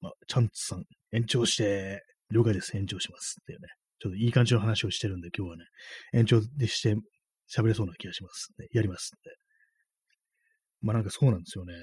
[0.00, 3.68] まあ、チャンツさん、延長して、了解です、延長しますっていうね、
[4.00, 5.64] ちょっといい感じの話をしてるんで、今日はね、
[6.12, 6.96] 延長でして
[7.52, 8.66] 喋れそうな気がします、ね。
[8.72, 9.36] やりますって。
[10.80, 11.74] まあなんかそうなんですよね。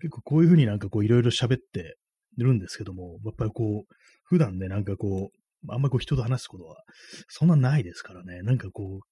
[0.00, 1.96] 結構こういうふうになんかこういろいろ喋って
[2.36, 6.76] るんですけども、やっぱりこう、普段ね、なんかこう、あんまりこう人と話すことは
[7.28, 9.06] そんなないですからね、なんかこう、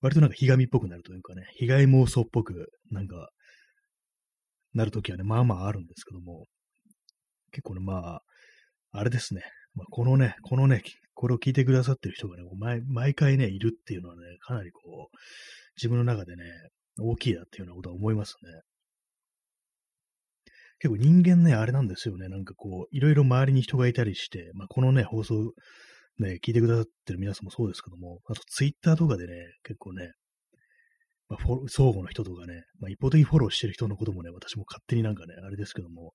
[0.00, 3.30] 割となんかひがみっぽくなるというかね、被害妄想っぽく、なんか、
[4.72, 6.46] なるときはね、まあまああるんですけども、
[7.50, 8.22] 結構ね、まあ、
[8.92, 9.42] あれですね、
[9.74, 10.82] まあ、このね、このね、
[11.14, 15.16] これを聞いてくださってる人がね、毎毎回ね、いるっていうのはね、かなりこう、
[15.76, 16.44] 自分の中でね、
[16.98, 18.62] 大きいなっていうようなことは思いますね。
[20.78, 22.28] 結構人間ね、あれなんですよね。
[22.28, 25.52] なんかこう、いろいろ周りに人がいたりして、まあ、このね、放送、
[26.18, 30.12] ね、聞いてくださってる皆さんもそうですけども、あとツイッターとかでね、結構ね、
[31.28, 36.14] まあ、フォ相互の人とかね、まあ、一方的にフォローしてる人のこともね、私も勝手になんかね、あれですけども、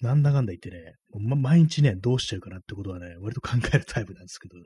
[0.00, 4.62] なんだかんだ言ってね、ま、毎日ね、どうしちゃうかなってことはね、割と考えるタイプなんですけどね、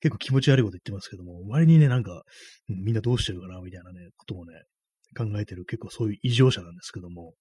[0.00, 2.22] 結構気持ち悪いこと言ってますけども、割にね、なんか、
[2.68, 4.52] みんなどうしてるかな、みたいなね、ことをね、
[5.16, 7.34] 考えてる、結構そういう異常者なんですけども、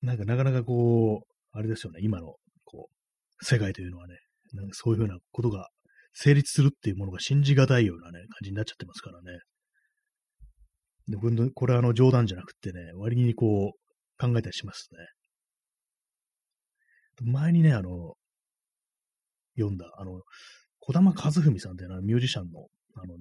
[0.00, 4.14] なんかなかなかこう、あれですよね、今の、こう、世界というのはね、
[4.52, 5.68] なんかそういうふうなことが
[6.12, 9.38] 成立するっていうものが信じがたいようなね、感じになっちゃってますからね。
[11.06, 11.18] で
[11.52, 14.98] これはあの冗談じゃなくてね、割にこう考えたりしますね。
[17.22, 18.14] 前にね、あの、
[19.56, 20.22] 読んだ、あの、
[20.80, 23.14] 小玉和文さんっていうのはミュージシャンの、あの、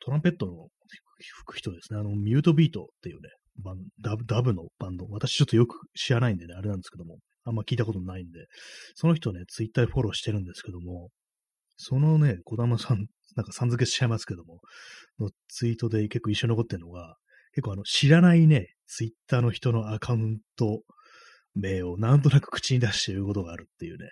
[0.00, 0.68] トランペットの
[1.18, 1.98] 吹く人ですね。
[1.98, 3.28] あの、ミュートビートっていうね、
[3.62, 5.06] バンダブダブのバンド。
[5.10, 8.46] 私ちょっとよく知らないんでね、あれなんですけども、あんま聞いたことないんで、
[8.94, 11.10] その人ね、ツイッターでフォローしてるんですけども、
[11.76, 14.60] そのね、小玉さん、なんかさん付けしちゃいますけども、
[15.18, 17.16] のツイートで結構一緒に残ってるのが、
[17.54, 20.82] 結構あの、知らないね、ツイッターの人のアカウント
[21.54, 24.10] 名をなんとなく口に出して言うことがあるっていうね、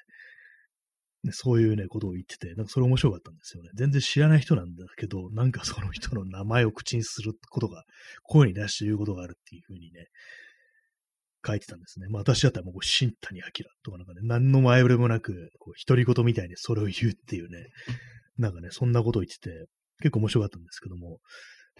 [1.32, 3.70] そういうね、ことを言ってて、なんかそれ面白かったんですよね。
[3.74, 7.82] 全然知らない人なんだけど、なんかその人の名前を口にすることが、
[8.22, 10.06] 声に出して言うことがあるっていうふうにね、
[11.44, 12.06] 書いてたんですね。
[12.08, 13.44] まあ私だったらもう、新谷明
[13.82, 17.66] とかなんかね、何の前触れもなく、こう、独り言みたいにそれを言うっていうね、
[18.38, 19.66] なんかね、そんなことを言ってて、
[20.00, 21.18] 結構面白かったんですけども、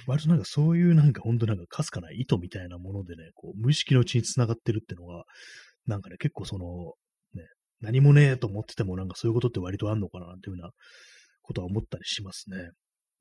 [0.07, 5.25] 割となんかそういうなんか本当なんかかすかな意図みたいなものでね、こう無意識のうちに繋がってるってのが、
[5.87, 6.67] なんかね、結構その、
[7.35, 7.47] ね、
[7.81, 10.71] 何もねえと思っててもなんかそういうことって割とあんのかなっていうような
[11.43, 12.57] ことは思ったりしますね。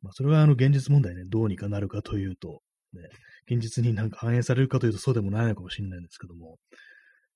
[0.01, 2.61] まあそれはあの現実問題ね、どうにかなるかというと、
[2.93, 3.01] ね、
[3.49, 6.57] 現実になんか反映されるかというとそうでもないのかもしれないんですけども、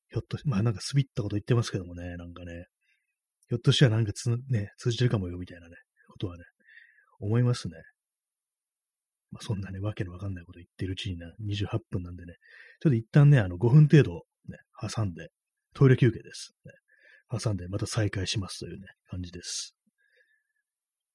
[0.09, 2.65] ひょっと、まあなんかすびったこと言ってますけどもね、なんかね、
[3.47, 5.75] ひょっとしたらなんかつ、ね、通じてるかもよみたいなね、
[6.09, 6.43] ことはね、
[7.19, 7.75] 思いますね。
[9.31, 12.33] まあ、そんなね、わけのわかんないこと言ってるうちにな、28分なんでね、
[12.81, 15.29] ちょっと一旦ね、あの、5分程度、ね、挟んで、
[15.73, 16.71] トイレ休憩です、ね。
[17.39, 19.75] 挟んで、また再開しますというね、感じです。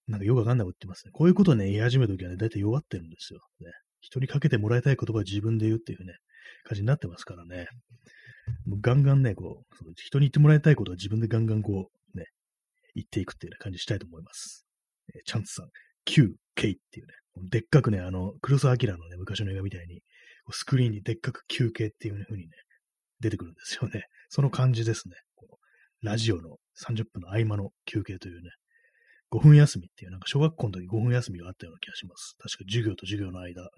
[0.09, 1.11] なんかよくわかんないこと言ってますね。
[1.13, 3.41] こういうことね、言い始めるときはね、だいたい弱ってるんですよ。
[3.61, 3.73] ね。
[4.01, 6.15] 人にかけてもらいたい言葉を自分で言うっていうね、
[6.65, 7.67] 感じになってますからね。
[8.67, 12.27] もうガンガンね、こう、そ人に言ってもらいたいことは自分でガンガンこう、ね、
[12.95, 14.65] 言っていくっていう、ね、感じしたいと思います。
[15.15, 15.67] えー、チャンツさん、
[16.07, 20.03] 9K っていうね、でっかくね、あの、黒沢明のね、昔の映画みたいに、
[20.51, 22.51] スクリーンにでっかく休憩っていう風にね、
[23.21, 24.05] 出てくるんですよね。
[24.29, 25.17] その感じですね。
[25.35, 28.51] このラジオの30分の合間の休憩というね、
[29.33, 32.37] 5分休みっていう、なんか小学校の時5分休みがあったような気がします。
[32.39, 33.69] 確か授業と授業の間、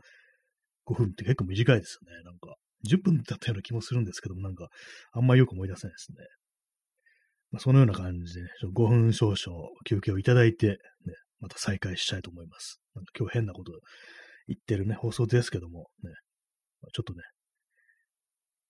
[0.87, 2.23] 5分って結構短いですよね。
[2.25, 2.57] なんか、
[2.89, 4.69] 10分だったような気もするんですけども、なんか、
[5.13, 6.19] あんまよく思い出せないですね。
[7.51, 10.77] まあ、そのような感じで、ね、5分少々休憩をいただいて、ね、
[11.41, 12.81] また再開したいと思います。
[12.95, 13.73] なんか今日変なこと
[14.49, 16.11] 言ってるね、放送ですけども、ね、
[16.93, 17.23] ちょっとね、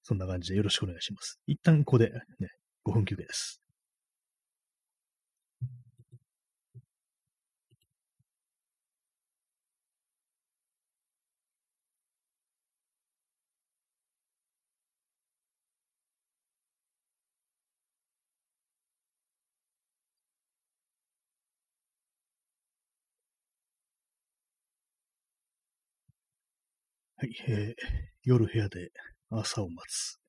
[0.03, 1.39] そんな感じでよろしくお願いします。
[1.47, 2.49] 一旦ここでね、
[2.85, 3.61] 5分休憩です。
[27.21, 27.75] はい、えー、
[28.23, 28.91] 夜部屋で
[29.29, 30.21] 朝を待つ。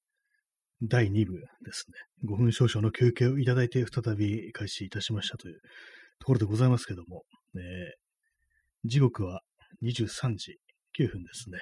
[0.82, 2.28] 第2部ですね。
[2.28, 5.60] 5分少々の休憩をいただいて再び開始いたしましたという
[6.18, 7.26] ところでございますけども、
[7.56, 9.42] えー、時刻は
[9.84, 10.58] 23時
[11.00, 11.60] 9分ですね。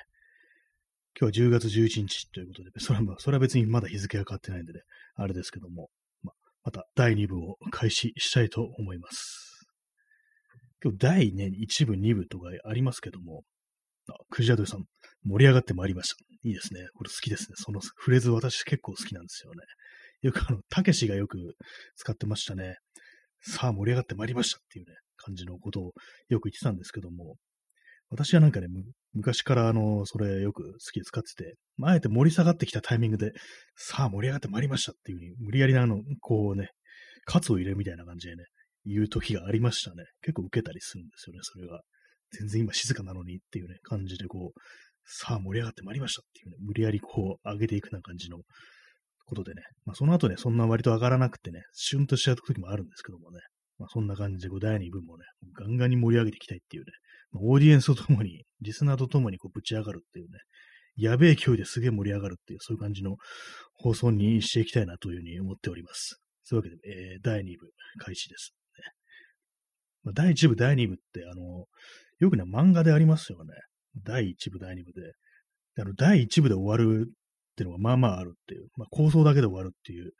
[1.20, 4.80] 今日は10月11日ということで、それはそれは別にまだ日付が変わってないんでね、
[5.16, 5.90] あれですけども、
[6.24, 6.32] ま
[6.64, 9.68] また第2部を開始したいと思います。
[10.82, 13.44] 今日第、ね、1部、2部とかありますけども、
[14.10, 14.86] あ、クジャドさん、
[15.28, 16.16] 盛り上がってまいりました。
[16.44, 16.88] いいですね。
[16.96, 17.56] これ好きですね。
[17.56, 19.60] そのフレーズ私結構好きなんですよね。
[20.22, 21.38] よくあの、たけしがよく
[21.96, 22.76] 使ってましたね。
[23.42, 25.92] さあ盛り上がってまいりましたっていうね、感じのことを
[26.30, 27.36] よく言ってたんですけども、
[28.10, 28.68] 私はなんかね、
[29.14, 33.34] 昔からあの、それよく好きで使ってて、あえて盛り下がってきたタイミングで、
[33.76, 36.70] さあ盛り上がってまいりましたっていう風に、無理やりなの、こうね、
[37.26, 38.46] カツを入れるみたいな感じでね、
[38.86, 40.06] 言う時がありましたね。
[40.22, 41.82] 結構受けたりするんですよね、それが。
[42.32, 44.60] 全然今静かなのにっていうね、感じでこう、
[45.08, 48.40] さあ盛り上がってまいりましたっていうね、無理やりこう上げていくな感じの
[49.26, 53.40] ことでね、まあその後ね、そんな割と上がらなくてね、シュンとしちゃう時もあるんですけどもね、
[53.80, 55.26] まあそんな感じでこう第2部もね、
[55.58, 56.92] ガンガンに盛り上げていきたいっていうね、
[57.32, 60.40] まあ、オーディエンスとともに、リスナーとともにこうぶち上がるっていうね、
[60.98, 63.18] やべえ勢いですげえ盛り上がるっていう、そういう感じの
[63.76, 66.20] 放送にしていきたいなというふうに思っております。
[66.44, 68.92] そういうわけで、えー、第2部開始です、ね。
[70.04, 71.66] まあ、第1部、第2部って、あの、
[72.20, 73.54] よくね、漫画でありますよね。
[74.04, 75.14] 第1部、第2部で。
[75.80, 77.12] あの、第1部で終わるっ
[77.56, 80.12] ていうのがまあまああるっていう、まあ構想だけで終わるっていう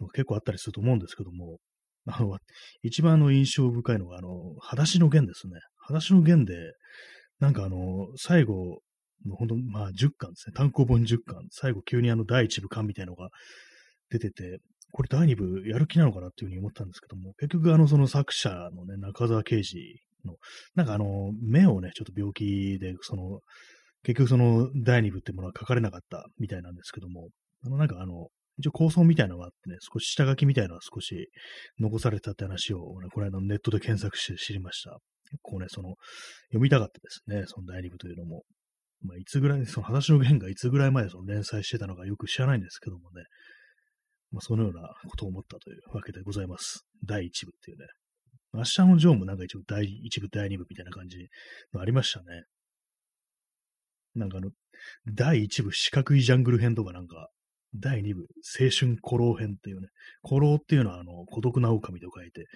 [0.00, 1.58] のが結構あったりすると思うんですけども、
[2.06, 2.36] あの、
[2.82, 5.54] 一番の印象深いのが、あの、裸足の弦ですね。
[5.78, 6.54] 裸足の弦で、
[7.40, 8.80] なんかあの、最後、
[9.36, 10.52] 本当まあ10巻ですね。
[10.54, 11.46] 単行本10巻。
[11.50, 13.30] 最後急にあの第1部巻みたいのが
[14.10, 14.60] 出てて、
[14.92, 20.36] これ第2部やる気なのかなっていうふうに思ったんですけども、結局あのその作者のね、中沢啓治の、
[20.74, 23.40] なんかあの、目をね、ちょっと病気で、その、
[24.02, 27.28] 結局その第2部ってものは書かれなかったみたいなんですけども、
[27.64, 28.28] あのなんかあの、
[28.58, 31.30] 一応構想みたいなのがあってね、少し下書きみたいなのが少し
[31.78, 34.98] 残されたって話を、ね、この間ネットで検索して知りました。
[35.30, 35.94] 結構ね、その、
[36.48, 38.42] 読みたかったですね、その第2部というのも。
[39.00, 43.22] まあ、いつぐらい、その話の弦がいつぐらい前その連載してたのかよく知らないんですけどもね、
[44.32, 46.84] まあ、そのようなことを思ったというわけでございます。
[47.06, 47.86] 第1部っていうね。
[48.58, 51.28] 明日のジョーもなんか一応第1部、第2部みたいな感じ
[51.72, 52.42] のありましたね。
[54.16, 54.50] なんかあの、
[55.06, 57.28] 第1部四角いジャングル編とかなんか、
[57.74, 58.26] 第2部
[58.60, 59.88] 青春古老編っていうね、
[60.26, 62.46] 古老っていうのはあの、孤独な狼と書いて、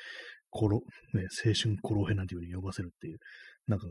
[0.51, 0.81] 古老、
[1.15, 3.19] ね、青春古老編なんていう風に呼ばせるっていう、
[3.69, 3.87] なんか、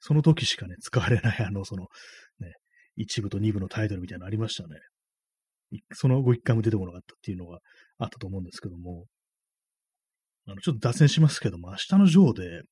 [0.00, 1.86] その時しかね、使われないあの、その、
[2.40, 2.54] ね、
[2.98, 4.76] 1部と2部のタイトルみたいなのありましたね。
[5.92, 7.60] その後一回も出てこなかったっていうのが
[7.98, 9.06] あったと思うんですけども、
[10.46, 12.62] あの、ちょっと脱線しますけども、明日のジョーで、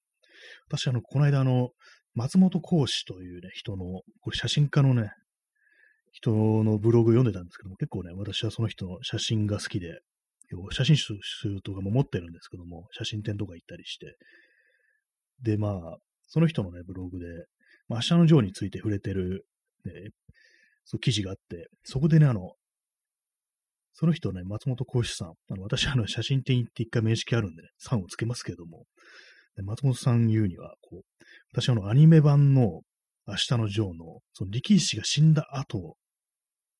[0.68, 1.70] 私、あの、この間、あの、
[2.14, 5.10] 松本講師というね、人の、これ写真家のね、
[6.12, 6.32] 人
[6.64, 10.00] のブログ読んでたんですけども、結構ね、私はその人の写真が好きで、
[10.72, 11.14] 写真集
[11.62, 14.16] とかも持ってるんですけども、写真展とか行ったりして、
[15.42, 17.26] で、まあ、その人のね、ブログで、
[17.88, 19.46] まあ、明日のジョーについて触れてる、
[19.84, 19.92] ね、
[20.84, 22.52] そう記事があって、そこでね、あの、
[24.00, 28.84] その人ね、松本幸志さん、あの私、あの、写真展行って一回面識あるんでね、さんをつけますけれども、
[29.64, 32.82] 松本さん言うには、こう、私、あの、アニメ版の
[33.26, 35.96] 明日のジョーの、その力士が死んだ後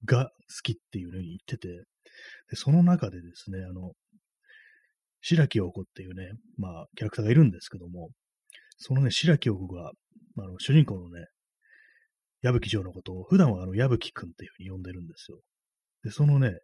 [0.05, 0.31] が好
[0.63, 1.67] きっていうふうに言ってて、
[2.51, 3.95] でその中でですね、あの、
[5.21, 8.11] 白木陽子っていうね、まあ、キャラクターがいるんですけども、
[8.77, 9.91] そのね、白木陽子が、
[10.39, 11.27] あの、主人公のね、
[12.43, 15.41] 矢吹城のことを、普段はあの、矢吹くんっていうふうに呼んでるんですよ。
[16.05, 16.61] で、そのね、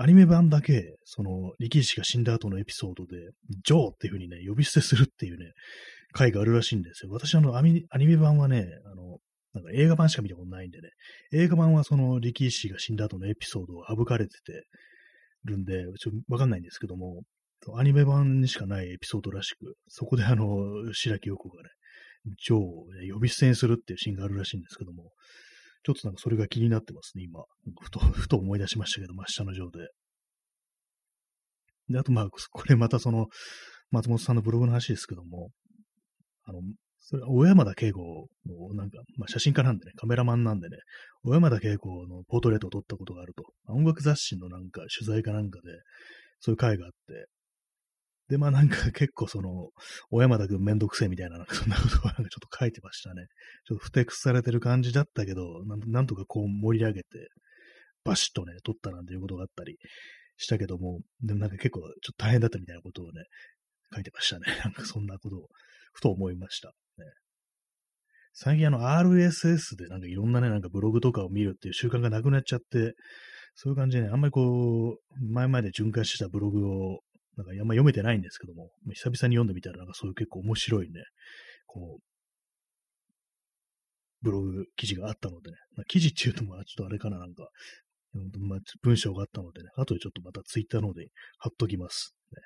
[0.00, 3.16] アニメ版だけ、その、力士が死んだ後のエピソードで、
[3.64, 5.52] ジョーっていう風にね、呼び捨てするっていうね、
[6.12, 7.10] 回があるらしいんですよ。
[7.10, 9.18] 私、あの、アニメ版はね、あの、
[9.54, 10.90] なんか映画版しか見たことないんでね、
[11.32, 14.66] 映画版はその力士が死んだ後のエピソードを省かれてて
[15.44, 17.22] るんで、ちょっとわかんないんですけども、
[17.74, 21.70] アニメ版にしかないエピソードらしく、そこであの、白木陽子がね、
[22.38, 25.10] ジョーを、呼び捨てにするっていうシーンがあるらしいんですけども、
[25.88, 27.42] ちょっとなんかそれが気になってますね、今。
[27.80, 29.88] ふと、 ふと思い出しましたけど、真下の上で。
[31.88, 33.28] で、あとまあ、 これまたその、
[33.90, 35.50] 松本さんのブログの話ですけども、
[36.44, 36.60] あの、
[36.98, 40.76] それは小山田圭吾の、なんか、まあ写真家なんでね、カメラマンなんでね、
[41.22, 43.44] 小山田圭吾のポートレートを撮ったことがあると。
[43.72, 45.70] 音楽雑誌のなんか取材かなんかで、
[46.40, 47.28] そういう回があって、
[48.28, 49.70] で、まあなんか結構その、
[50.10, 53.26] 小山田くんめんどくせえみたいな、なんかそんなことをなんかちょっと書いてましたね。
[53.66, 57.06] ちょっとふてくされてる感じだったけど、なんとかこう盛り上げて、
[58.04, 59.76] バシッとね、撮ったなんていうことがあったり
[60.36, 63.24] したけども、でもなんか結構ちょっと大変だったみたいなことをね、
[63.94, 64.44] 書いてましたね。
[64.64, 65.48] なんかそんなことを、
[65.92, 66.68] ふと思いました。
[66.98, 67.04] ね、
[68.32, 72.94] 最近あの RSS でなんかいろんなね、なんかブログとかを見るっていう習慣がなくなっちゃって、
[73.54, 77.00] そういう感じでね、あんまりこう、前まで循環してたブログを、
[77.38, 81.04] なんかあんま読めてないんですけども、久々に読んでみたらなんかそういう結構面白いね、
[81.66, 82.02] こう、
[84.22, 87.48] ブログ記事があったのでね、まあ、記事っていうとまあちょっとあれかな、なんか、
[88.40, 91.06] まあ、文章があったのでね、後でちょっとまたツイッターの方で
[91.38, 92.16] 貼っときます。
[92.32, 92.42] ね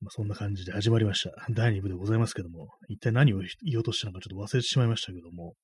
[0.00, 1.30] まあ、そんな感じで始まりました。
[1.50, 5.56] 第2部でございますけども、一体何を言おうとしたのかちょっと忘れてしまいましたけども、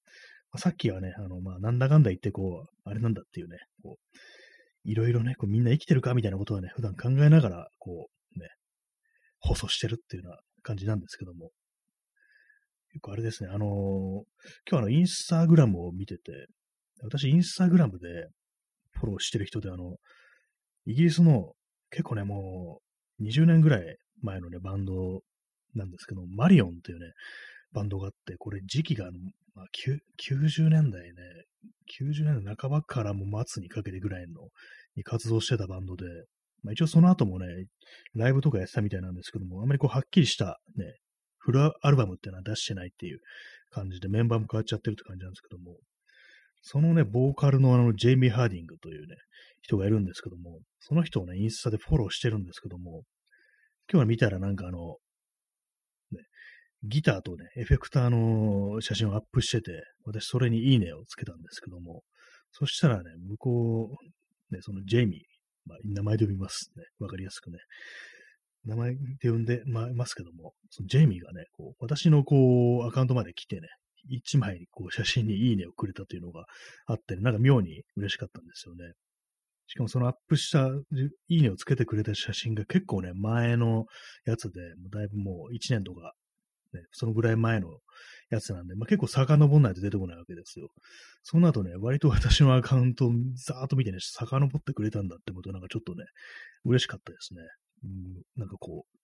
[0.53, 4.19] まあ、さっきはね、あの、まあ、なんだかんだ言ってこう、あれなんだっていうね、こう、
[4.85, 8.16] いろいろね、こうみんな生きてるかみたいなことはね、普段考えながら、こう、
[9.41, 11.51] 放送してるっていうような感じなんですけども、
[12.93, 14.25] 結構あれですね、あのー、今
[14.71, 16.47] 日あの、インスタグラムを見てて、
[17.03, 18.29] 私、インスタグラムで
[18.93, 19.97] フォローしてる人で、あの、
[20.87, 21.53] イギリスの
[21.91, 22.81] 結構ね、も
[23.21, 25.21] う20年ぐらい前のね、バンド
[25.75, 27.13] なんですけど、マリオンっていうね、
[27.73, 29.11] バンドがあって、これ時期が、
[29.55, 31.13] まあ、90年代ね、
[32.01, 34.49] 90年代半ばからも末にかけてぐらいの
[34.97, 36.05] に活動してたバンドで、
[36.63, 37.47] まあ、一応その後もね、
[38.15, 40.97] ライブとかやってたみたいなんですけども、あまりこうはっきりしたね、
[41.39, 43.21] フルアルバムっていうのは出してないっていう
[43.71, 45.77] 感じで、メンバーも変わっちゃってるって感じなんですけども、
[46.63, 49.15] そのね、ボーカルのあの、ジェイミー・ハーディングというね、
[49.63, 53.05] 人がいるんですけども、その人をね、インスタでフォローしてるんですけども、
[53.89, 54.97] 今日は見たらなんかあの、
[56.11, 56.23] ね、
[56.83, 62.03] ギターとね、エフェクターの写真をアップしてて、私それにいいねをつけたんですけども、
[62.51, 63.97] そしたらね、向こ
[64.51, 65.21] う、ね、そのジェイミー、
[65.67, 66.85] まあ、名前で呼びますね。
[66.99, 67.59] わかりやすくね。
[68.65, 73.69] 名前で呼んでますけども、そのジェイミーがね、こう、私のこう、アカウントまで来てね、
[74.09, 76.45] 一枚こう写真にいいねをくれたというのが
[76.87, 78.93] あって、なんか妙に嬉しかったんですよね。
[79.69, 80.69] しかもそのアップした、
[81.29, 83.87] いいねをつけてくれた写真が結構ね、前の
[84.25, 84.61] やつで、
[84.93, 86.13] だいぶもう1年とか、
[86.73, 87.69] ね、そのぐらい前の
[88.31, 90.69] やつなんで、まあ、結構遡んないと出てこないわけですよ。
[91.23, 96.05] その後ね、割と私のアカウントをざーっと見てね、遡ってくれたんだってことなんかちょっとね、
[96.65, 97.41] 嬉しかったですね。
[97.85, 98.97] うん、なんかこう、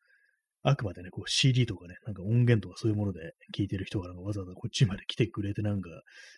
[0.65, 5.91] あくまでね、こう CD とかね、なんか音源とかそういうもので聞いてる人がなんかわざわざこっちまで来てくれてなんか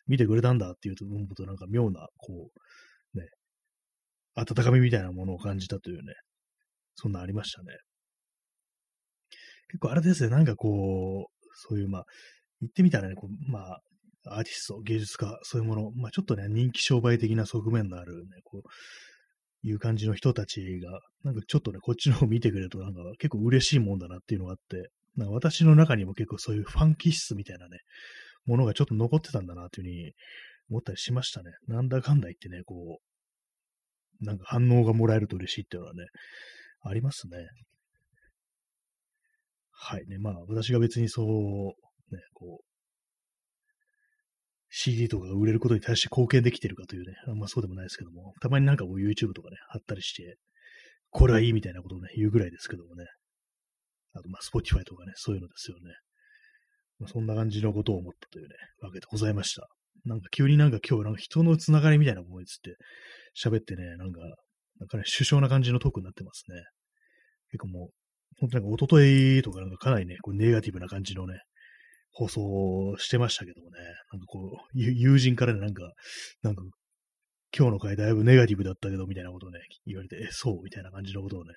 [0.07, 2.51] 見てくれたんだっていうとうとなんか妙な、こ
[3.14, 3.28] う、ね、
[4.35, 6.14] 温かみみたいなものを感じたというね、
[6.97, 7.76] そんなありましたね。
[9.68, 12.05] 結構あれですね、なんかこう、そういうまあ、
[12.61, 13.81] 言ってみたらね、こうまあ、
[14.27, 18.69] アーティスト、芸術家、そういうもの、まあちょっとね、人気商売的な側面のあるね、こう、
[19.67, 27.79] いう感じの人たちが、なんかちょっとね、こっちの方見てくれるとなんか結構嬉しいもんだなっていうのがあって、なんか私の中にも結構そういうファン気質みたいなね、
[28.47, 30.13] ものがちょっと残ってたんだなというふうに
[30.71, 31.51] 思ったりしましたね。
[31.67, 32.99] なんだかんだ言ってね、こ
[34.23, 36.05] う、なんか反応がもらえると嬉しいっていうのはね、
[36.83, 37.39] ありますね。
[39.71, 41.27] はいね、まあ私が別にそう、
[42.15, 42.65] ね、こう、
[44.71, 50.37] CD とかが売れることに対して貢献できてるかというね、あんまそうでもないですけども、たまになんかこう YouTube とかね、貼ったりして、
[51.11, 53.05] これはいいみたいなことをね、言うぐらいですけどもね。
[54.15, 55.93] あと、まあ、Spotify とかね、そういうのですよね。
[56.99, 59.69] まあ、そんな感じのことを思ったというね、わけでございました。
[60.05, 62.77] なんか急になんか今日なんか人のつながりみたいな思いつって
[63.41, 64.21] 喋ってね、なんか、
[64.81, 66.62] なんかね、首相な感じのトークになってますね。
[67.51, 67.89] 結構もう、
[68.41, 71.39] 本当なんか一昨日とかなんかかなりね、こうネガティブな感じのね、
[72.15, 73.79] 放送してましたけどもね、
[74.12, 75.93] なんかこう、友人からね、なんか、
[76.43, 76.62] なんか、
[77.57, 80.62] 今日の回だいぶネガティブだったけど、みたいなことをね、言われて、え、そう？
[80.62, 81.53] みたいな感じのことをね、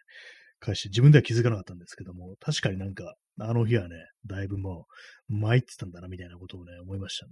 [0.60, 3.96] 返して、自分では気づかなかったんですけども、確かになんか、あの日はね、
[4.26, 4.88] だいぶも
[5.30, 7.32] う、参ってたんだな、みたいなことをね、思いましたね。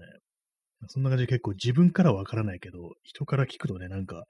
[0.87, 4.25] そんな感じで結構自分からはわからないけど、人から聞くとね、なんか、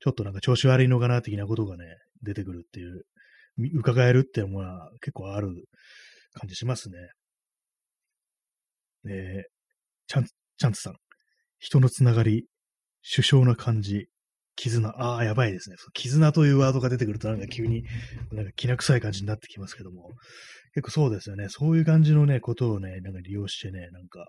[0.00, 1.84] ちょっとなんか調子悪いのかな、的なことがね、
[2.22, 3.04] 出てくるっていう、
[3.74, 5.48] 伺えるっていうのは結構ある
[6.32, 6.96] 感じしますね。
[9.10, 9.42] えー、
[10.06, 10.94] チャン、チャンツさん。
[11.58, 12.46] 人のつながり、
[13.14, 14.08] 首相な感じ、
[14.56, 14.88] 絆。
[14.88, 15.76] ああ、やばいですね。
[15.94, 17.84] 絆というワードが出てくるとなんか急に、
[18.32, 20.12] なんか気な臭い感じになってきますけども。
[20.74, 21.48] 結構そうですよね。
[21.48, 24.28] そういう感じのね、ことをね、なんか利用してね、なんか、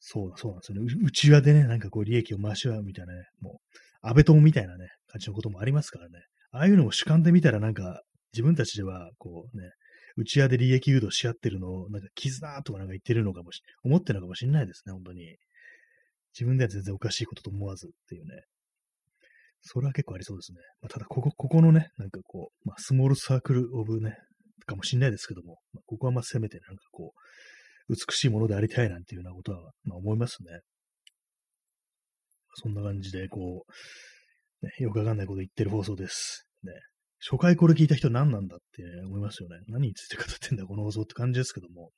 [0.00, 0.94] そうだ、そうなんですよね。
[1.04, 6.24] 内輪でね、なんかこう利益を増し合うみたいなね、もう、安倍党みたいなね、感じのこともありますからね。
[6.50, 9.70] ああいうのも主観で見たらなんか、自分たちでは、こうね、
[10.16, 15.36] 内輪で利益誘導し合ってるのを、なんか絆とかなんか言ってるのかもし、思ってるのかもしれないですね、本当に。
[16.34, 18.42] 自分では全然おかしいことと思わずっていうね。
[19.60, 20.58] それは結構ありそうですね。
[20.80, 24.16] まあ、ただ、ここ、ここのね、なんかこう、まあ、スモールサークルオブね、
[24.66, 27.12] かもしれないですけども、まあ、ここはまあせめてなんかこ
[27.88, 30.60] う、美しいものでありたいなんていうようなことは、まあ思いますね。
[32.54, 33.64] そんな感じで、こ
[34.62, 36.46] う、ね、よくわかんないこと言ってる放送です。
[36.62, 36.72] ね。
[37.24, 39.60] 初回これ聞いた人何なんだって思いますよね。
[39.68, 41.90] 何について語ってんだ、この放送って感じですけども。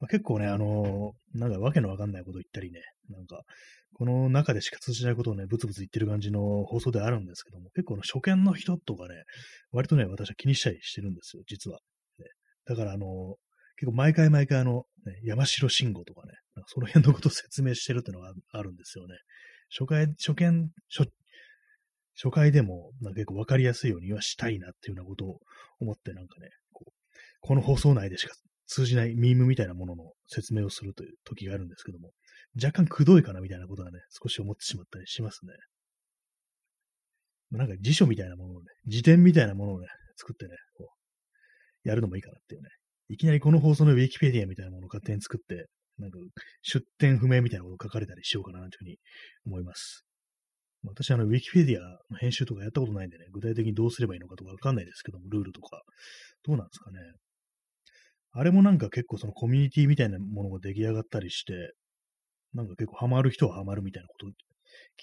[0.00, 2.80] まあ、結構ね、あのー、なんかわけのわかんないこと言ったりね、
[3.10, 3.42] なんか、
[3.94, 9.22] この中でしか通じないことをね、ブツブツ言ってる感じの放送であるんですけども、結構の初見の人とかね、
[9.70, 11.78] 割とね、私は気にしたりしてるんですよ、実は。
[12.18, 12.26] ね、
[12.66, 13.34] だから、あのー、
[13.76, 16.32] 結構毎回毎回あの、ね、山城慎吾とかね、
[16.66, 19.14] その辺のことを説明してるってのがあるんですよね。
[19.70, 21.08] 初回、初見、初、
[22.16, 25.38] 初回でも、なんか結構わかりやすいようにはしたいなっていうようなことを
[25.80, 26.92] 思ってなんかね、こう、
[27.40, 28.34] この放送内でしか
[28.66, 32.10] 通じないミームみたいなものの説明をするという時があるんですけども、
[32.56, 35.52] 若干くどいかなみたいなことはね、少し思ってしまったりしますね。
[37.50, 39.86] なんか辞書みたいなものをね、辞典みたいなものをね、
[40.16, 40.90] 作ってね、こ
[41.84, 42.68] う、やるのもいいかなっていうね。
[43.08, 45.66] いきなりこの放送のウィキペディアみたいなものを勝手に作って、
[45.98, 46.18] なんか
[46.62, 48.96] 出典不明みたいなことを書かれたりしようかなというふうに
[49.46, 50.04] 思います。
[50.86, 55.82] 私、あの、ウィキペディアの編集とかやったことないんでね、具体的にどうすればいいのかとかわかんないですけども、ルールとか。
[56.44, 56.98] どうなんですかね。
[58.32, 61.72] あれもなんか結構そのコミュニティみたいなものが出来上がったりして、
[62.52, 64.30] なんか結構ハマる人はハマるみたいなことを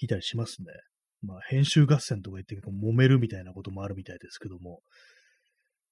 [0.00, 0.66] 聞いたりしますね。
[1.22, 4.80] まあ、編集合戦とか言って結構揉めるみたいなこともあるみたいですけども、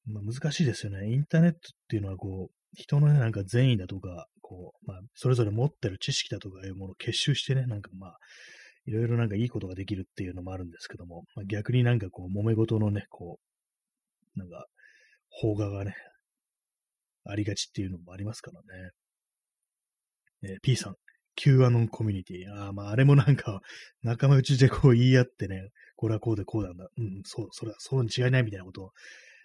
[0.06, 1.12] まあ、難しいですよね。
[1.12, 8.18] インターネットっていうのはこう、人のね、なんか善意だとか、こう、まあ、それぞれ持ってる知識だとかいうものを結集してね、なんかまあ、
[8.90, 13.38] いろいろなんかいいことができるっていうのもあるんですけども、まあ、逆になんかこう、揉め事のね、こ
[14.36, 14.66] う、なんか、
[15.40, 15.94] 邦画がね、
[17.24, 18.90] ありがちっていうのもありますからね。
[20.42, 20.96] えー、P さん、
[21.36, 22.52] Q アノンコミュニティ。
[22.52, 23.60] ああ、まあ、あれもなんか、
[24.02, 26.88] 仲間内でこう言い合ってね、これはこうでこうなんだ。
[26.98, 28.90] うん、そう、それはそうに違いないみたいなことを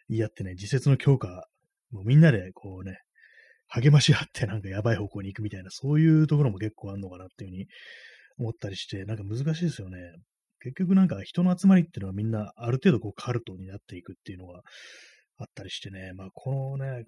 [0.10, 1.48] 言い合ってね、自説の強化、
[1.92, 2.98] もうみんなでこうね、
[3.68, 7.68] 励まし合ってなんかやばい方向に行くみたいな、そういうところも結構あるのかなっていうふうに
[8.38, 9.98] 思ったりして、なんか難しいですよね。
[10.60, 14.62] 結局なんか人の集まりっていうのはみんなある程度こうカルトになっていくっていうのが
[15.38, 17.04] あったりしてね、まあこのね、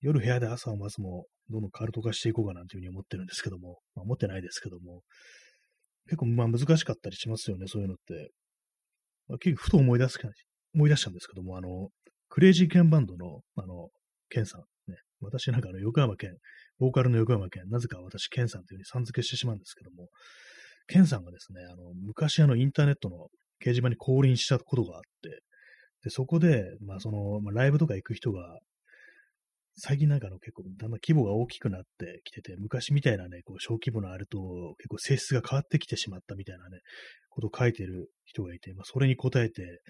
[0.00, 5.02] 夜部屋で朝を待つもどんどんカルト化していこうかなというふうに思ってるんですけども、まあ思ってないですけども、
[6.06, 8.30] 結構まあ難しかったりしますよね、そういうのって。
[9.28, 10.18] まあ、結構ふと思い出す、
[10.74, 11.88] 思い出したんですけども、あの、
[12.28, 13.88] クレイジーケンバンドの、あの、
[14.28, 14.60] ケンさん、
[14.90, 16.36] ね、私なんかあの横浜県、
[16.78, 20.08] ボーカルの横山県、なぜか私、ケンさんというふうにさん付けしてしまうんですけども、
[20.86, 23.28] ケンさんがですね、あの、昔あの、インターネットの
[23.60, 25.40] 掲示板に降臨したことがあって、
[26.04, 28.58] で、そこで、まあ、その、まあ、ライブとか行く人が、
[29.76, 34.38] 最近なんかの結構、だんだん規模が大きくなってきてて、昔みたいなね、こう、小規模のあると、
[34.78, 36.78] 結構性質が変わってきてしまったみたいなね、
[37.30, 39.80] ことを書いてる人がいて、まあ、それに答えて、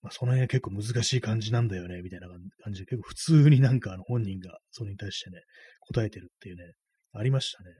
[0.00, 2.28] まあ、その辺は結構難しい感じなんだよね、みたいな
[2.62, 5.40] 感じで、結構普通になんかあの本人がそれに対してね、
[5.80, 6.72] 答えてるっていうね、
[7.12, 7.70] ありましたね。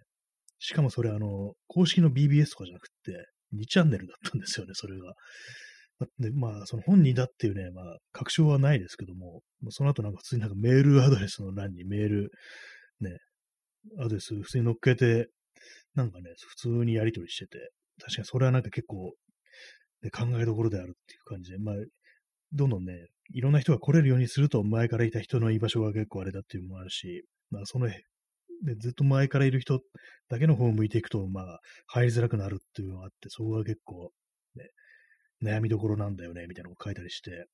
[0.65, 5.13] しかもそれあの、公式の BBS とかじゃなくて、2チャンネルだったんですよね、それが。
[6.19, 12.31] で、まあ、その本人だっていうね、まあ、確証はないですけども、その後なんか普通になんかメールアドレスの欄にメール、
[13.01, 13.19] ね、
[14.01, 15.29] アドレス普通に乗っけて、
[15.95, 17.59] なんかね、普通にやり取りしてて、
[18.01, 19.13] 確かにそれはなんか結構、
[20.03, 21.75] ね、考えどころであるっていう感じで、まあ、
[22.55, 27.89] どんどんね、いろんな人が来れるようにすると、前からいた人の居場所が結構あれだっていうのもあるし、まあ、その、
[28.63, 29.81] ね、ずっと前からいる人
[30.29, 34.11] だけの方を向いていくと、まあ、入りづらくなるっていうのがあって、そこが結構、
[34.57, 34.71] ね、
[35.43, 37.47] 悩みどころなんだよね、みたいなのを書いたりして、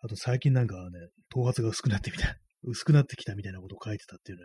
[0.00, 4.44] あと最近なんかね、頭髪が薄くなってみた、 薄くなってきたみたいなことを書いてたっていうね、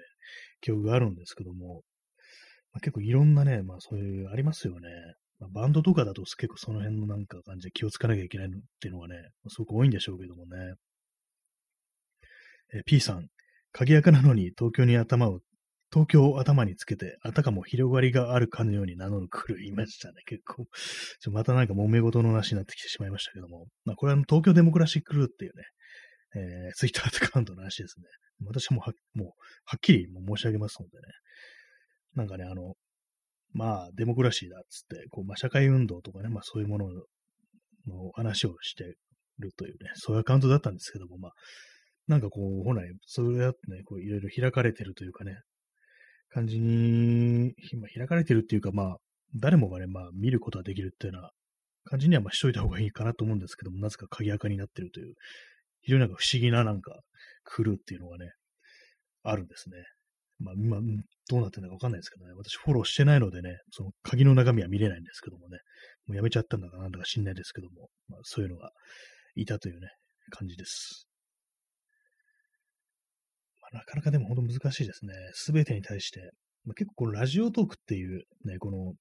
[0.62, 1.84] 記憶があるんですけども、
[2.72, 4.90] まあ、結構いろんなね、まあそういう、ありますよね。
[5.40, 8.50] まあ、バンドとかだと結構その辺のなんか感じで気をつかなきゃいけないっ
[8.80, 9.16] ていうのがね、
[9.48, 10.76] すごく多いんでしょうけどもね。
[12.74, 13.28] え P さん、
[13.74, 15.40] 鍵垢なのに東京に頭を、
[15.92, 20.66] 東京を頭につけて、あたかも広がりがあるかのように名乗る狂いましたね、結構。
[21.20, 23.68] ちょまたなんか揉め事の話になってきてしまいましたけども。
[23.84, 25.64] まあ、これは東京デモクラシックルーっていうね、
[26.36, 28.06] えー、ツイッターアカウントの話ですね。
[28.46, 29.28] 私もはもう、
[29.66, 31.04] はっきり申し上げますのでね。
[32.16, 32.76] なんかね、あの、
[33.54, 38.86] まあ、デモクラシーだっつって、こう、まあ、社会運動とかね、まあ、そういうものの話をして
[39.40, 41.32] るというね、そういうアカウントだったんですけども、まあ、
[42.08, 45.38] なんかこう、本来、それだってね、こう、いろいろ開かれてるというかね、
[46.34, 48.98] 感じに、まあ、開かれてるっていうか、まあ、
[49.36, 51.30] 誰もがね、まあ、見ることができるっていうような
[51.86, 55.14] 感じには、まあ、しといた方がいいかなと思うんですけども、なぜか鍵垢になってるという、
[55.82, 57.00] 非常になんか不思議ななんか、
[57.44, 58.32] 来るっていうのがね、
[59.24, 59.78] あるんですね。
[60.40, 60.78] まあ、今、
[61.30, 65.60] どうなってるのかわかんないですけどね、私フォローしてないのでね、その鍵の中身は見れないんですけどもね、
[66.08, 68.72] もうやめちゃったんだかなんだか知んないですけども、まあ、そういうのが
[69.36, 69.90] いたというね、
[70.32, 71.11] 感じです。
[73.72, 75.14] なかなかでも本当難しいですね。
[75.34, 76.32] すべてに対して、
[76.66, 78.94] まあ、結構このラジオトークっていうね、この、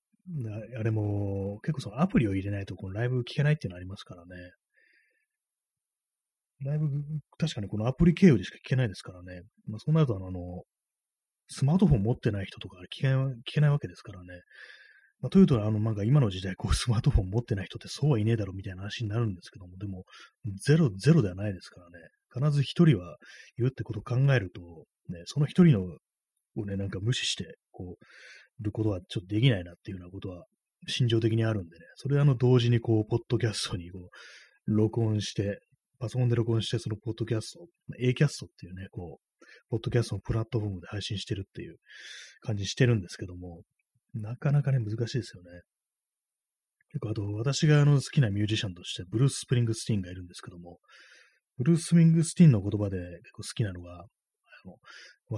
[0.79, 4.53] あれも結構そのアプリを入れないとこのライブ聞けないっていうのありますからね。
[6.65, 6.87] ライブ、
[7.39, 9.43] 確かにこのアプリ経由でしか聞けないですからね。
[9.67, 10.31] まあ、そうなるとあの、
[11.49, 14.27] スマートフォン持ってない人とか聞け聞けないわけですからね。
[15.21, 20.05] まあ、というと、あの、なんか今の時代、こう、スマートフォン持ってない人ってそうはいねえだろうみたいな話になるんですけども、でも、
[20.65, 22.09] ゼロ、ゼロではないですからね。
[22.33, 23.17] 必ず一人は
[23.59, 24.61] いるってことを考えると、
[25.09, 25.99] ね、その一人の
[26.57, 28.05] をね、なんか無視して、こう、
[28.63, 30.45] ることはちょっとできないなっていうようなことは、
[30.87, 35.61] 心情的にあるんでね、それあの、同時にこう、ポッドキャストにこう、録音して、
[35.99, 37.67] パソコンで録音して、そのポッドキャスト、
[38.01, 41.77] A キャストっていうね、こう、ポッドキャストのプラットフォームで配信してるっていう
[42.41, 43.63] 感じしてるんですけども、
[44.15, 45.51] なかなかね、難しいですよね。
[46.93, 50.79] 結構、あと、私があの好きなミュージシャンとして、ブルース・スプリングスティーンがいるんですけども、
[51.61, 54.07] ブルース・スプリングスティーンの言葉で結構好きなのが、あ
[54.65, 54.77] の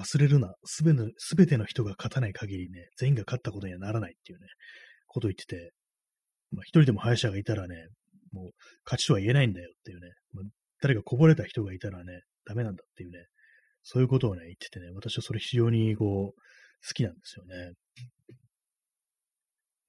[0.01, 4.47] 忘れるな、すべての人が勝たない限りね、全員が勝ったことにはならないっていうね、
[5.09, 5.73] ことを言ってて、
[6.53, 7.75] まあ、一人でも敗者がいたらね、
[8.33, 8.51] もう
[8.85, 10.45] 勝ちとは言えないんだよっていうね、まあ、
[10.81, 13.19] 誰かこぼれた人がいたらね、ダメなんだっていうね、
[13.83, 16.41] そういうことをね、言っててね、私はそれ非常にこう、
[16.87, 17.73] 好きなんですよね。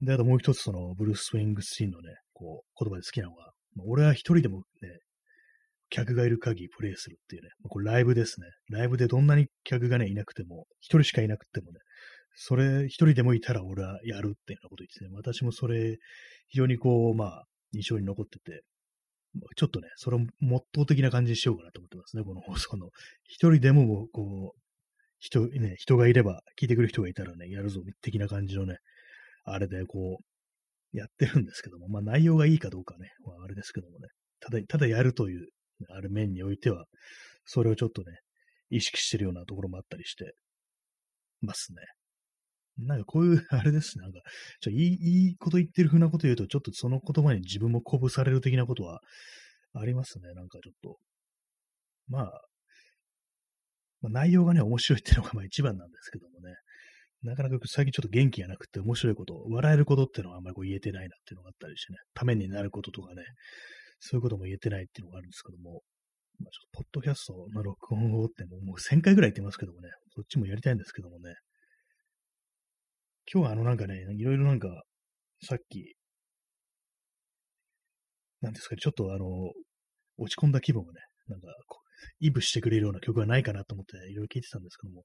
[0.00, 3.52] で、あともう一つその、ブルース・ウィングスティンのね、こう、言葉で好きなのが、
[3.86, 4.98] 俺は一人でもね、
[5.94, 8.48] 客がいる限りプレイするっていうね、これライブですね。
[8.68, 11.78] ライブでどんなに客がね、いなくても、一人しかいなくてもね、
[12.34, 15.98] それ一人でもいたら俺はやるっていうようなこと言ってね、私もそれ、
[16.48, 18.62] 非常にこう、まあ、印象に残ってて、
[19.54, 22.88] ちょっとね、それをモットー的な感じにしようかなと思ってますね、この放送の。
[23.24, 24.60] 一人でも、こう、
[25.20, 28.78] 人、ね、人がいれば、聞いてくる人がいたらね、やるぞ、的な感じのね、
[29.44, 30.18] あれでこ
[30.92, 34.08] う、やってるんですけども、まあ内容がいいかどうかね、まあ、あれですけどもね、
[34.40, 35.48] ただ、ただやるという、
[35.90, 36.86] ある面においては、
[37.44, 38.18] それをちょっとね、
[38.70, 40.34] 意識してるようなところもあったりして
[41.40, 41.82] ますね。
[42.76, 44.20] なんかこういう、 あれですね、なんか、
[44.60, 49.00] ちょいい、いいこと言ってる風なこと言うと、ちょっとその言葉に自分も鼓舞される的なことは
[49.74, 50.98] ありますね、なんかちょっと。
[52.08, 52.42] まあ、
[54.00, 56.54] まあ、内容がね、面白いっていうのがまあ一番なんですけどもね。
[57.22, 63.22] なかなか最近ちょっと元気がなくて面白いこと、笑えることっていうのはあんまりこう言えてないなっていうのがあったりしてね、ためになることとかね、
[64.00, 65.82] そういうことも言えてないっていうのがあるんですけども、
[66.40, 71.34] まあ、ちょっとポッドキャストの録音をってもう1000回ぐらい言ってますけどもね、そっちもやりたいんですけどもね、
[73.32, 74.68] 今日はあのなんかね、いろいろなんか、
[75.42, 75.94] さっき、
[78.42, 79.24] なんですかね、ちょっとあの、
[80.18, 81.46] 落ち込んだ気分をね、なんか、
[82.20, 85.04] イブしてくれるような曲はないかなと思っていろいろ聞いてたんですけども、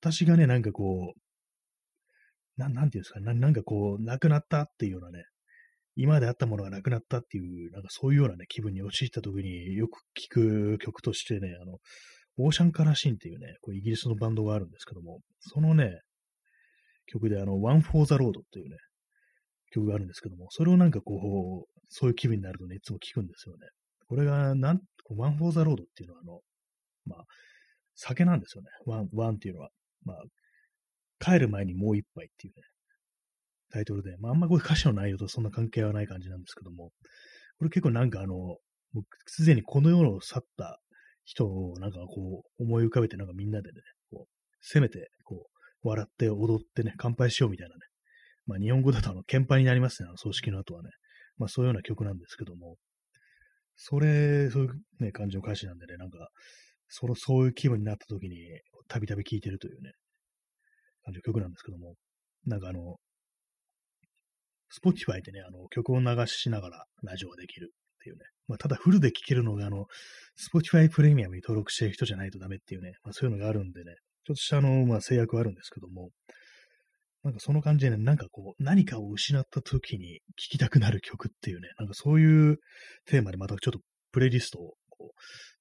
[0.00, 5.24] 私がね、なんかこう、ななんていうんですかねな、なんかこう、なくなったっていうようなね、
[5.96, 11.78] 今まであったものがなくなったっていう、なんかそういうようなね、気分に陥った時によく聴く曲としてね、あの、
[12.36, 16.00] オーシャンカラシンっていうね、こうイギリスのバンドがあるんですけども、そのね、
[17.06, 18.76] 曲であの、One for the Road っていうね、
[19.70, 23.66] 曲があるんですけども、それをなんかこう、そういう気分になるとね、いつも聴くんですよね。
[24.08, 24.80] これが、なん、
[25.10, 26.40] One for the Road っていうのはあの、
[27.04, 27.24] まあ、
[27.94, 28.68] 酒なんですよね。
[28.86, 29.68] One、One っていうのは。
[30.04, 30.16] まあ、
[31.18, 32.62] 帰る前にもう一杯っていうね、
[33.74, 36.92] タイトルで、まあ、あんまこういう歌詞の内容とそんな関係はない感じなんですけども、
[37.58, 38.58] これ結構なんかあの、も
[38.94, 40.78] うすでにこの世を去った
[41.24, 43.80] 人をなんかこう思い浮かべてなんかみんなでね、
[44.12, 45.46] こう、せめてこ
[45.82, 47.80] う、笑って踊ってね、乾杯しようみたいなね。
[48.46, 50.90] まあ日本語だとあの、鍵盤になりますね、あの葬式の後はね。
[51.36, 52.76] まあそういうような曲なんですけども、
[53.74, 56.28] それ、そういうね、感じの歌詞なんでね、なんか、
[56.88, 58.36] その、そういう気分になった時に、
[58.86, 59.90] たびたび聴いてるというね、
[61.02, 61.94] 感じの曲なんですけども、
[62.46, 62.98] なんかあの、
[64.72, 68.24] Spotify でね、あの、曲を流しながらラジオができるっていうね。
[68.48, 69.86] まあ、ただフルで聴けるのが、あの、
[70.52, 73.94] Spotify プレミアムに登録してる人じゃないとダメっていうね、まあ、そういうのがあるんでね、
[74.26, 76.10] ちょっとしたあの、まあ、制約はあるんですけども、
[77.22, 82.58] なんかその感じでね、なんかこう、何かを失った時に聴きたくなる曲っていうね、なんかそういう
[83.06, 83.80] テーマでまたちょっと
[84.12, 84.74] プレイリストを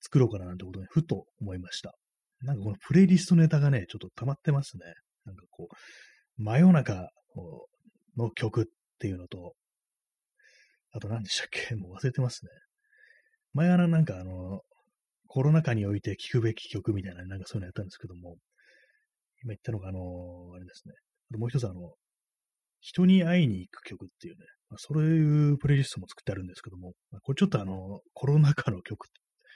[0.01, 1.93] 作ろうかななんてことにふと思いました。
[2.41, 4.83] なんかこのプレイリストネタがね、ちょっと溜まってますね。
[5.25, 7.07] なんかこう、真夜中
[8.17, 8.65] の曲っ
[9.03, 9.53] ていうのと、
[10.91, 11.75] あと何でしたっけ？
[11.75, 12.51] もう忘れてますね。
[13.51, 14.61] 前はなんかあの、
[15.27, 18.37] コロナ禍において聴くべき曲みたいな、なんかそういうのやったんですけども、
[19.43, 20.93] 今言ったのがあの、あれですね。
[21.31, 21.95] あともう一つあの、
[22.79, 29.07] 人に会いに行く曲っていうね、まあ、そういうプレイリストも作ってあるんですけども、まあ、これちょっとあの、コロナ禍の曲、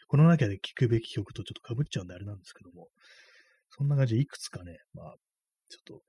[0.07, 2.89] コロナ禍で聴くべき曲とちょっと被っちゃうんであれなんですけども、
[3.69, 5.15] そんな感じでいくつかね、まあ、
[5.69, 6.01] ちょっと、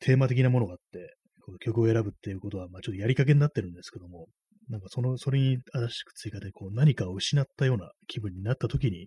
[0.00, 1.16] テーマ的なものがあって、
[1.46, 4.26] この曲を選ぶっていうことは、まあちょっとやりかけになってるんですけども、
[4.68, 9.06] なんかその、それに新しく追加で、こう何かを失ったような気分になった時に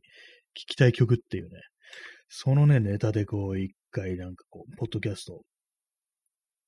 [0.54, 1.50] 聴きたい曲っていうね、
[2.30, 5.42] そのね、ネタでこう一回なんかこう、ポッドキャスト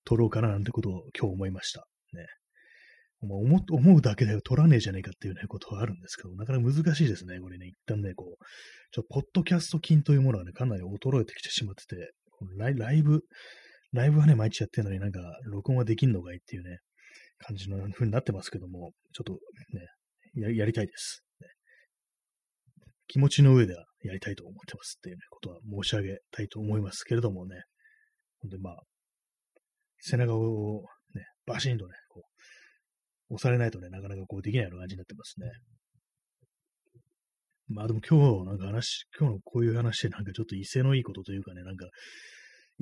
[0.03, 1.87] 撮ろうかななんてことを今日思いました。
[2.13, 2.25] ね。
[3.21, 7.39] 思思うだけで撮らねえじゃねえかっていうね、ことはあるんですけど、なかなか難しいですね。
[7.39, 8.45] これね、一旦ね、こう、
[8.91, 12.11] ちょっとポッドキャスト菌というものがね、かなり衰えてきてしまってて、
[12.57, 13.23] ライライブ、
[13.93, 16.79] ライブはね、毎日やってるのになんか、録音はできんのかいっていうね、
[17.39, 19.87] 感じの風になってますけども、ちょっとね、
[20.35, 21.47] ややりたいです、ね。
[23.07, 27.63] 気持ちの上ではやりたいと思ってますっていう、ことは申し上げたいと思いますけれどもね、
[28.39, 28.83] ほんでまあ、
[29.99, 32.23] 背中をね、バシンとね、こ
[33.29, 35.51] う、押されないとね、なかなかこうできないような感じになってますね。
[37.67, 41.87] まあでも今日なんか話、今日のこういう話でなんかちょっと威勢のいいことというかね、なんか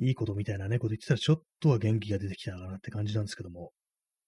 [0.00, 3.70] いいことみたいなね、こと言ってたらちょっとは元気が出てきたかなって感じなんですけども、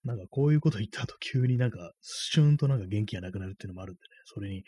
[0.04, 4.64] なんかこういうこと言った後急になんかシューンとなんか元気がなくなるっていうのもあるんでね、それに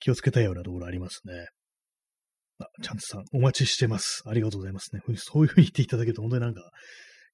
[0.00, 1.46] 気をつけたいようなところありますね。
[2.58, 4.22] あ、チャンツさん、お待ちしてます。
[4.26, 5.00] ありがとうございますね。
[5.16, 6.70] そういうふうに言っていただけると本当になんか、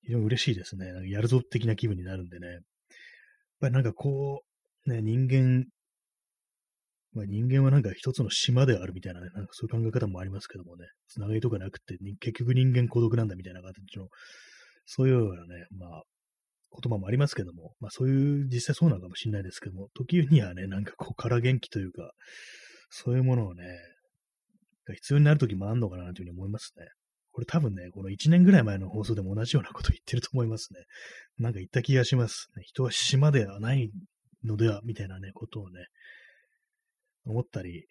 [0.02, 0.92] 非常に嬉しいですね。
[0.92, 2.46] なんかやるぞ的な気分になるんでね。
[2.46, 2.60] やっ
[3.60, 4.42] ぱりなんかこ
[4.86, 5.64] う、ね、人間
[7.14, 14.08] まあ、人間はなんか一つの島であるみたいなね、なんかそういう考え方もありますけどもね、つながりとかなくて、結局人間孤独なんだみたいな形の、
[14.84, 16.02] そういうようなね、まあ、
[16.82, 22.10] 言葉もありますけども、まあそういう、実際そうなのかもしれないですけども、時にはね、なんかこう、空元気というか、
[22.90, 23.64] そういうものをね、
[24.92, 26.86] 必要になる時もあるのかなというふうに思いますね。
[27.32, 30.80] これ多分ね、この1年ぐらい前の放送でも同じようなこと言ってると思いますね。
[31.38, 32.48] なんか言った気がします。
[32.62, 33.90] 人は島ではない
[34.44, 35.86] のでは、みたいなね、ことをね、
[37.26, 37.86] 思ったり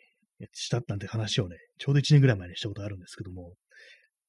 [0.53, 3.53] したなんて話をね、ちょうど1年ぐらい前にしたことあるんですけども、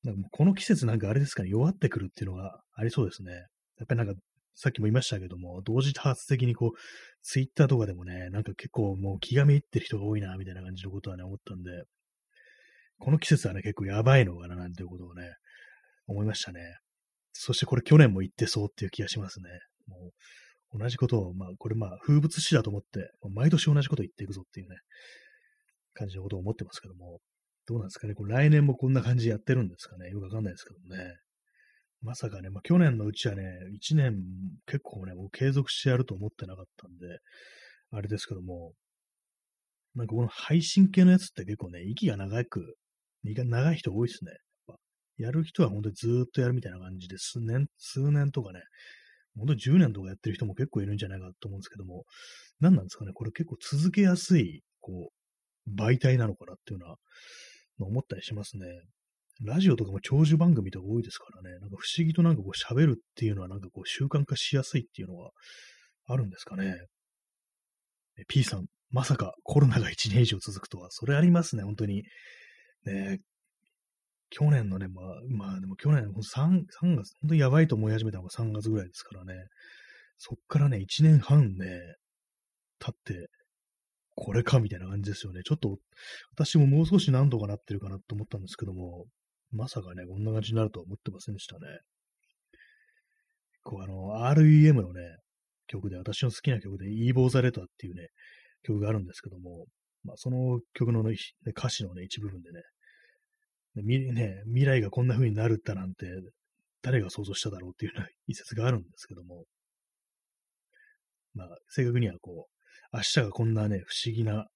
[0.02, 3.32] なんかもうこの季節なんかあれですかね、弱ってくるっていうのがありそうですね。
[3.32, 4.14] やっぱりなんか、
[4.56, 6.78] さっきも言いましたけども、同時多発的にこう、
[7.22, 11.70] ツイッターとかでもね、なんか結構もう気がめいってる人が多いな、みたいな感じのことはね、思ったんで、
[12.98, 15.34] この季節はね、結構やばいのかな、なんていうことをね、
[16.06, 16.60] 思いましたね。
[17.32, 19.48] そしてこれ去年も言ってそうっていう気がしますね。
[19.88, 20.12] もう
[20.76, 24.76] 同じことを、まあ、これまあ、風物詩だと思って、毎年同じこと言っていくぞっていうね、
[25.94, 27.20] 感じのことを思ってますけども、
[27.66, 31.16] どうなんですかね、これ来年もこんな感じやってるんですかね、よくわかんないですけどもね。
[32.02, 33.44] まさかね、まあ、去年のうちはね、
[33.80, 34.16] 1年
[34.66, 37.18] 結構ね、もう継続してやると思ってなかったんで、
[37.92, 38.72] あれですけども、
[39.94, 42.76] なんかこの配信系のやつって結構ね、息が長く、
[43.22, 44.32] 長い人多いですね。
[45.16, 48.60] やる人は本当にずーっとやるみたいな感じで、数年、数年とかね、
[49.36, 52.04] 本当に10年とかやってる人も結構いるんじゃないかと思うんですけども、
[52.60, 55.10] 何なんですかね、これ結構続けやすい、こ
[55.66, 56.96] う、媒体なのかなっていうのは、
[57.80, 58.66] 思ったりしますね。
[59.42, 65.32] ラジオとかも長寿番組とか多いですからね、なんか不思議となんかこう喋るっていうのはなんかこう習慣化しやすいっていうのは
[66.06, 66.76] あるんですかね。
[68.28, 72.04] P さん、まさかコロナが1年以上続くとは、それありますね、本当に。
[72.84, 73.18] ね、
[74.30, 79.34] 去年のね、まあ、まあでも去年3、3月、本当にやばいと思い始めたのが3月ぐらいですからね、
[80.18, 81.80] そっからね、1年半ね、
[82.78, 83.30] 経って、
[84.16, 85.42] これかみたいな感じですよね。
[85.44, 85.78] ちょっと、
[86.32, 89.06] 私ももう少し何とかなってるかなと思ったんですけども、
[89.50, 91.60] まさかね、こんな感じになるとは思ってませんでしたね。
[93.62, 95.00] こう、あの、REM のね、
[95.66, 98.08] 曲で、私の好きな曲で、イーボーザレターっていうね、
[98.62, 99.66] 曲があるんですけども、
[100.04, 101.16] まあ、その曲の、ね、
[101.56, 102.60] 歌詞のね、一部分でね、
[103.82, 106.06] ね、未来がこんな風になるったなんて、
[106.82, 109.44] 誰が想像しただろうっていうような一説があるんですけども、
[111.34, 114.46] まあ、正確にはこう、明日がこんなね、不思議な、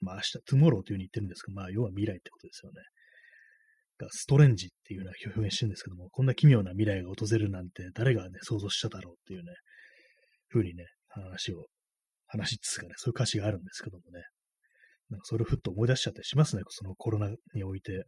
[0.00, 2.82] まあ明日、トゥモローという風に言ってるんですけど、まあ要は未来ってことですよね。
[3.98, 9.52] がストレンジっていうような表現してるんですけども、こんな奇妙な未来が訪れるなんて誰がね、想像しただろうっていうね、
[10.50, 11.66] 風にね、話を、
[12.26, 14.24] 話っつうかね、そういう歌詞があるんですけどもね、
[15.10, 18.04] なんかそれをふっと思い出しちゃったりしますね、そのコロナにおいて。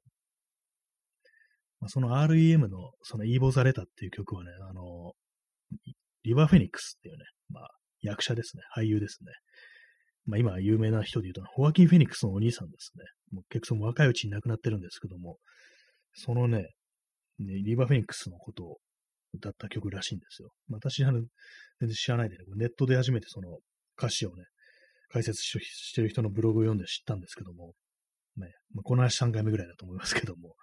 [1.88, 5.12] その REM のそのイーボザレタっていう曲はね、あの、
[6.24, 7.68] リバー・フェニックスっていうね、まあ、
[8.00, 9.32] 役者ですね、俳優ですね。
[10.26, 13.04] まあ、今有名な人で言うと、ホアキン・フェニックスのお兄さんですね。
[13.32, 15.38] もう結構若いうちに亡くなってるんですけども、
[16.14, 16.70] そのね、
[17.38, 18.78] ねリバー・フェニックスのことを
[19.34, 20.50] 歌った曲らしいんですよ。
[20.70, 21.20] 私、あの、
[21.80, 23.58] 全然知らないでね、ネットで初めてその
[23.96, 24.44] 歌詞をね、
[25.10, 27.74] 解説してる人のブログを読んで知ったんですけども、
[28.36, 30.54] ね、まあ、この話3回目ぐらいだと思いますけども、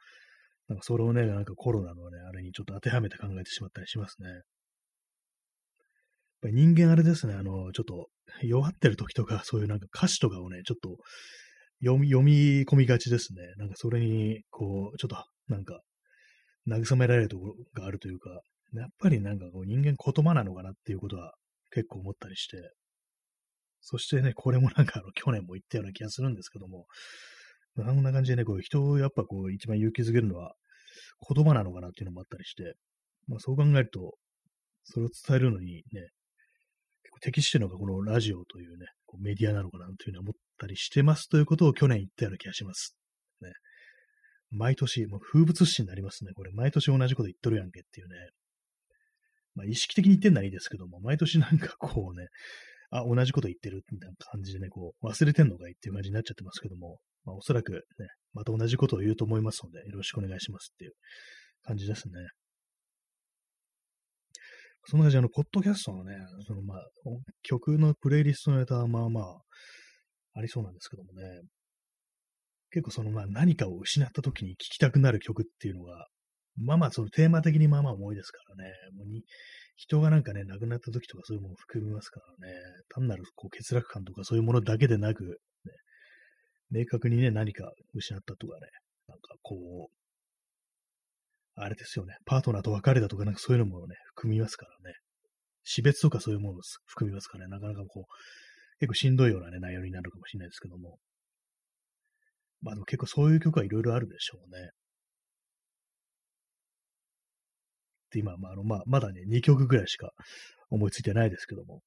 [0.67, 4.29] なんかそれをね、なんかコロナのね、あれにちょっと当てはめて考えてしまったりしますね。
[4.29, 4.41] やっ
[6.41, 8.07] ぱり人間あれですね、あの、ちょっと
[8.41, 10.97] 弱ってる時とか、そういうなんか歌詞とかをね、ちょっと
[11.81, 13.41] 読み読み込みがちですね。
[13.57, 15.81] なんかそれに、こう、ちょっとなんか、
[16.67, 18.29] 慰められるところがあるというか、
[18.73, 21.33] やっぱりなんかこう人間言葉なのかなっていうことは
[21.71, 22.57] 結構思ったりして、
[23.81, 26.85] そしてね、これもなんかあの去年も言ったような気がするんですけども、
[27.79, 30.53] あんな感じでね、こう人をやっぱこう一番勇気づけるのは
[31.27, 32.75] 言葉なのかなっていうのもあったりして、
[33.27, 34.15] まあそう考えると、
[34.83, 36.09] それを伝えるのにね、
[37.21, 42.97] 適してるのがこのラジオというね、こうメディアなのかなというふうに思ったりしてますということを去年言ったような気がします。
[43.41, 43.49] ね。
[44.51, 46.31] 毎年、もう風物詩になりますね。
[46.33, 48.15] これ、毎年同じこと言っとるやんけっていうね。
[49.55, 52.27] まあ、意識的に言ってんならいいですけども、毎年なんかこうね、
[52.91, 57.79] あ、同じこと言ってるみたいな感じでね、こう、忘れてんのかいっていう感じになっちゃってますけども、まあ、おそらくね、
[58.33, 60.91] また同じことを言うと思いますので、よろしくお願いしますっていう
[61.63, 62.13] 感じですね。
[64.85, 66.79] そんな感じで、あの、ポッドキャストのね、そのまあ、
[67.43, 69.41] 曲のプレイリストのネタはまあまあ、
[70.35, 71.41] ありそうなんですけどもね、
[72.71, 76.07] 結構そのまあ何かを失った時に聴きたくなる曲っていうのが、
[76.57, 79.23] まあまあそのテーマ的にまあまあ重いですからね、もうに
[79.75, 82.53] 人がなんかね、亡くなった時とかそういうものを含みますからね、
[82.89, 85.29] 単なるこう欠落感とかそういうものだけでなく、ね、
[86.73, 88.67] 明確にね、何か失ったとかね、
[89.07, 89.95] なんかこう、
[91.55, 94.95] あれですよね、パートナーと別れたとかなんかそういうのもね、含みますからね、
[95.63, 100.97] 死別とかそういうものを含みますからね、なかなかこう、結構しんどいようなね、内容になるかもしれないですけども、
[102.63, 104.71] まあでも結構そういう曲はいろいろあるでしょうね。
[108.11, 110.11] で、今、まあ、あの、まあ、まだね、2曲ぐらいしか
[110.69, 111.81] 思いついてないですけども、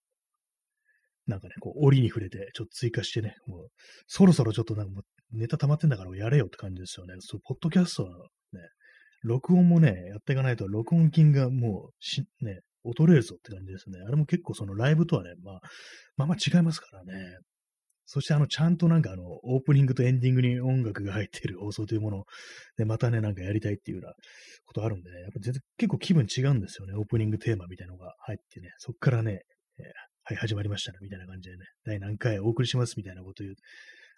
[1.27, 3.69] なんかね、こう、折に触れて、ちょっと追加してね、もう、
[4.07, 7.15] そろそろちょっとなんかもう、ネタ溜まってんだからやれよって感じですよね。
[7.21, 8.21] そう、ポッドキャストのね、
[9.23, 13.99] 録音もね、やっていかないと、録音金がもう、し、ね、劣れるぞって感じですね。
[14.07, 15.61] あれも結構そのライブとはね、まあ、
[16.17, 17.39] まあまあ違いますからね。
[18.09, 22.25] そしてあの、ちゃんとなんかあの、オープニングとエンディングに音楽が入っている放送というものを、
[22.79, 24.15] ね、またね、なんかやりたいっていうような
[24.65, 26.95] ことあるんでね、やっぱ全然結構気分違うんですよね。
[26.95, 29.41] オープニングテーマみたいなのが入ってね、そっからね、
[29.81, 29.85] えー、
[30.29, 33.55] はい、始まりましたね、みたいな感じでね、第何回お送りしますみたいなこと言う。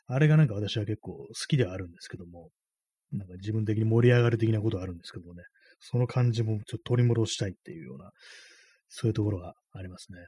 [0.07, 2.49] あれがなんか私は結構好きではあるんですけども、
[3.13, 5.43] なんか自分的に盛り上がる的なことはあるんですけどもね、
[5.81, 8.11] その感じもちょっと取り戻したいっていうような、
[8.89, 10.21] そういうところがありますね。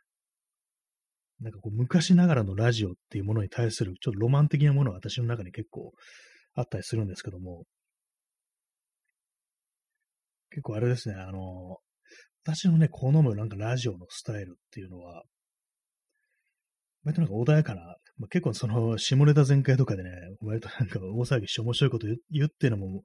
[1.40, 5.92] なんかこう昔ながらのラジオっていうものに対するちょっとロマン的なものが私の中に結構
[6.56, 7.64] あったりするんですけども、
[10.50, 11.78] 結構あれですね、あの、
[12.44, 15.22] 私のね、好むなんかラジオのスタイルっていうのは、
[17.04, 17.82] 割となんか穏やかな、
[18.18, 20.10] まあ、結構その下ネタ全開とかでね、
[20.42, 23.02] 割となんか大騒ぎして面白いこと言うっていうのも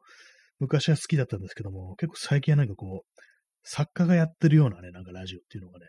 [0.59, 3.21] 昔は好きだったんですけども、結構最近はなんかこう、
[3.63, 5.85] 作家がやってるようなね、なんかラジオっていうのがね、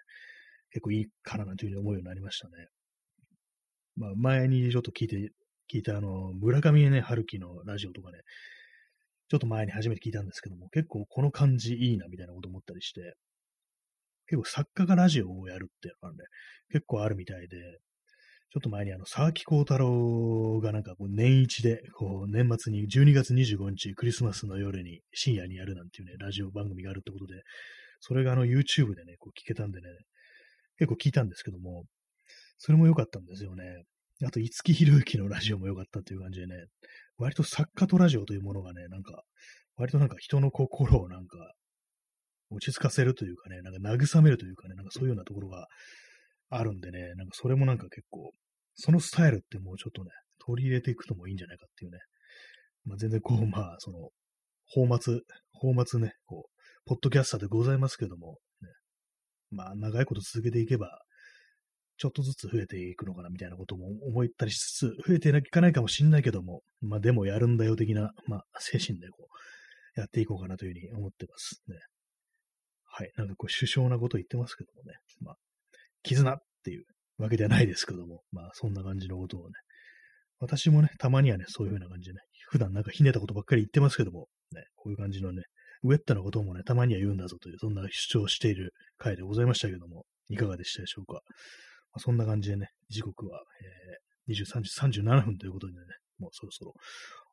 [0.71, 2.53] 結構いいかななんていうふうに思うようになりましたね。
[3.97, 5.31] まあ、前にちょっと聞いて、
[5.73, 8.19] 聞いたあの、村上ね、春樹のラジオとかね、
[9.29, 13.15] ちょっと前に初めて聞いたんですけども、結構この感じいいなみたいなこと思ったりして、
[14.29, 16.25] 結構作家がラジオをやるっていうのがね、
[16.71, 17.57] 結構あるみたいで、
[18.53, 27.43] ちょっと前にあの、沢木幸太郎がなんかこう年一で、こう年末に12月25日クリスマスの夜に深夜にやるなんていうね、ラジオ番組があるってことで、
[28.01, 29.89] それがあの YouTube でね、こう聞けたんでね、
[30.79, 31.85] 結構聞いたんですけども、
[32.59, 33.65] それも良かったんですよね。
[34.25, 36.55] あと、五木ひろゆきのラジオも良かったっていう感じでね、
[37.19, 39.23] 割と作家とラジオというものがね、なんか、
[39.77, 41.37] 割となんか人の心をなんか、
[42.51, 45.67] 落ち着かせるというかね、なんか慰めるというかね、なんかそういうようなところが
[46.49, 48.33] あるんでね、なんかそれもなんか結構、
[48.75, 51.99] そのスタイルってもうちょっとね、取り入れていくともいいんじゃないかっていうね。
[52.85, 54.11] まあ、全然こう、まあ、その、
[54.69, 55.21] 放末、
[55.53, 58.69] 放末ね、こう、ポッドキャスターでございますけども、ね、
[59.51, 61.01] まあ、長いこと続けていけば、
[61.99, 69.29] ちょっとずつ増えていくのかなみたいなことも思ったりしつつ、増えていかないかもしんないけども、まあでもやるんだよ的な、まあ精神でこ
[69.97, 71.79] う、やっていこうかなというふうに思ってますね。
[72.85, 73.11] はい。
[73.17, 74.95] なんかこう、首相なこと言ってますけどもね。
[75.21, 75.37] まあ、
[76.07, 76.85] 絆っていう
[77.19, 79.53] わけではないですけども、まあそんな感じのことをね。
[80.39, 85.43] 私もね、たまにはね、そういうふうな感じでね、普段なんかひねったことばっかり言ってますけども、ね、こういう感じのね、
[85.83, 91.15] ウェットなこともね、たまには言うんだぞという、そんな主張している回でございましたけども、いかがでしたでしょうか。
[91.15, 91.21] ま
[91.95, 93.41] あ、そんな感じでね、時刻は、
[94.29, 95.79] えー、23時37分ということでね、
[96.19, 96.73] もうそろそろ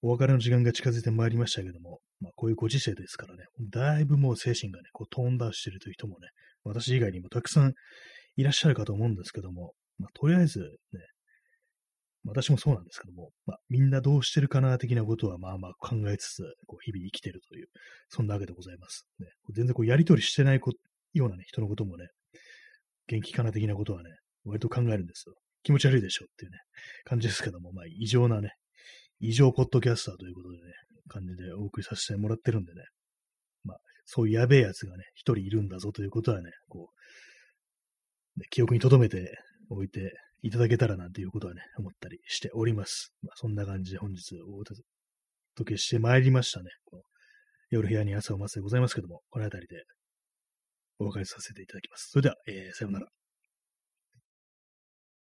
[0.02, 6.28] お別れの時間が近づいてまいりましたけども、まあ、こういうご時世ですからね、だいぶもう精神がね、こうトーンダウンしているという人もね、
[6.64, 7.74] 私以外にもたくさん
[8.36, 11.00] いらっしゃるかと思うんですけども、まあ、とりあえずね、
[12.26, 17.68] 私もそうなんですけども、まあ、みんなどうしてるかな的なことはまあまあ考えつつ、こう日々生きてるという、
[18.10, 19.06] そんなわけでございます。
[19.20, 20.62] ね、全然こうやりとりしてない
[21.14, 22.08] ようなね、人のこともね、
[23.08, 24.10] 元気かな的なことはね、
[24.46, 25.36] 割と考えるんですよ。
[25.64, 26.60] 気持ち悪いでしょっていうね、
[27.04, 28.52] 感じですけども、まあ異常なね、
[29.20, 30.62] 異常ポッドキャスターということでね、
[31.10, 32.84] 感じでお送りさせてもらってるんでね、
[33.66, 36.88] まあそういうやべえやつがね、一人いるんだぞということはね、こう、ね、
[38.50, 39.38] 記憶に留めて
[39.70, 43.14] おいていただけたらなんていうことはね、思ったりしております。
[43.22, 44.84] まあ、そんな感じで本日お届
[45.66, 46.70] けしてまいりましたね。
[46.86, 47.04] この
[47.70, 49.84] 夜部屋に朝を待つでございますけども、この辺りで
[51.00, 52.10] お別れさせていただきます。
[52.12, 53.08] それでは、えー、さようなら。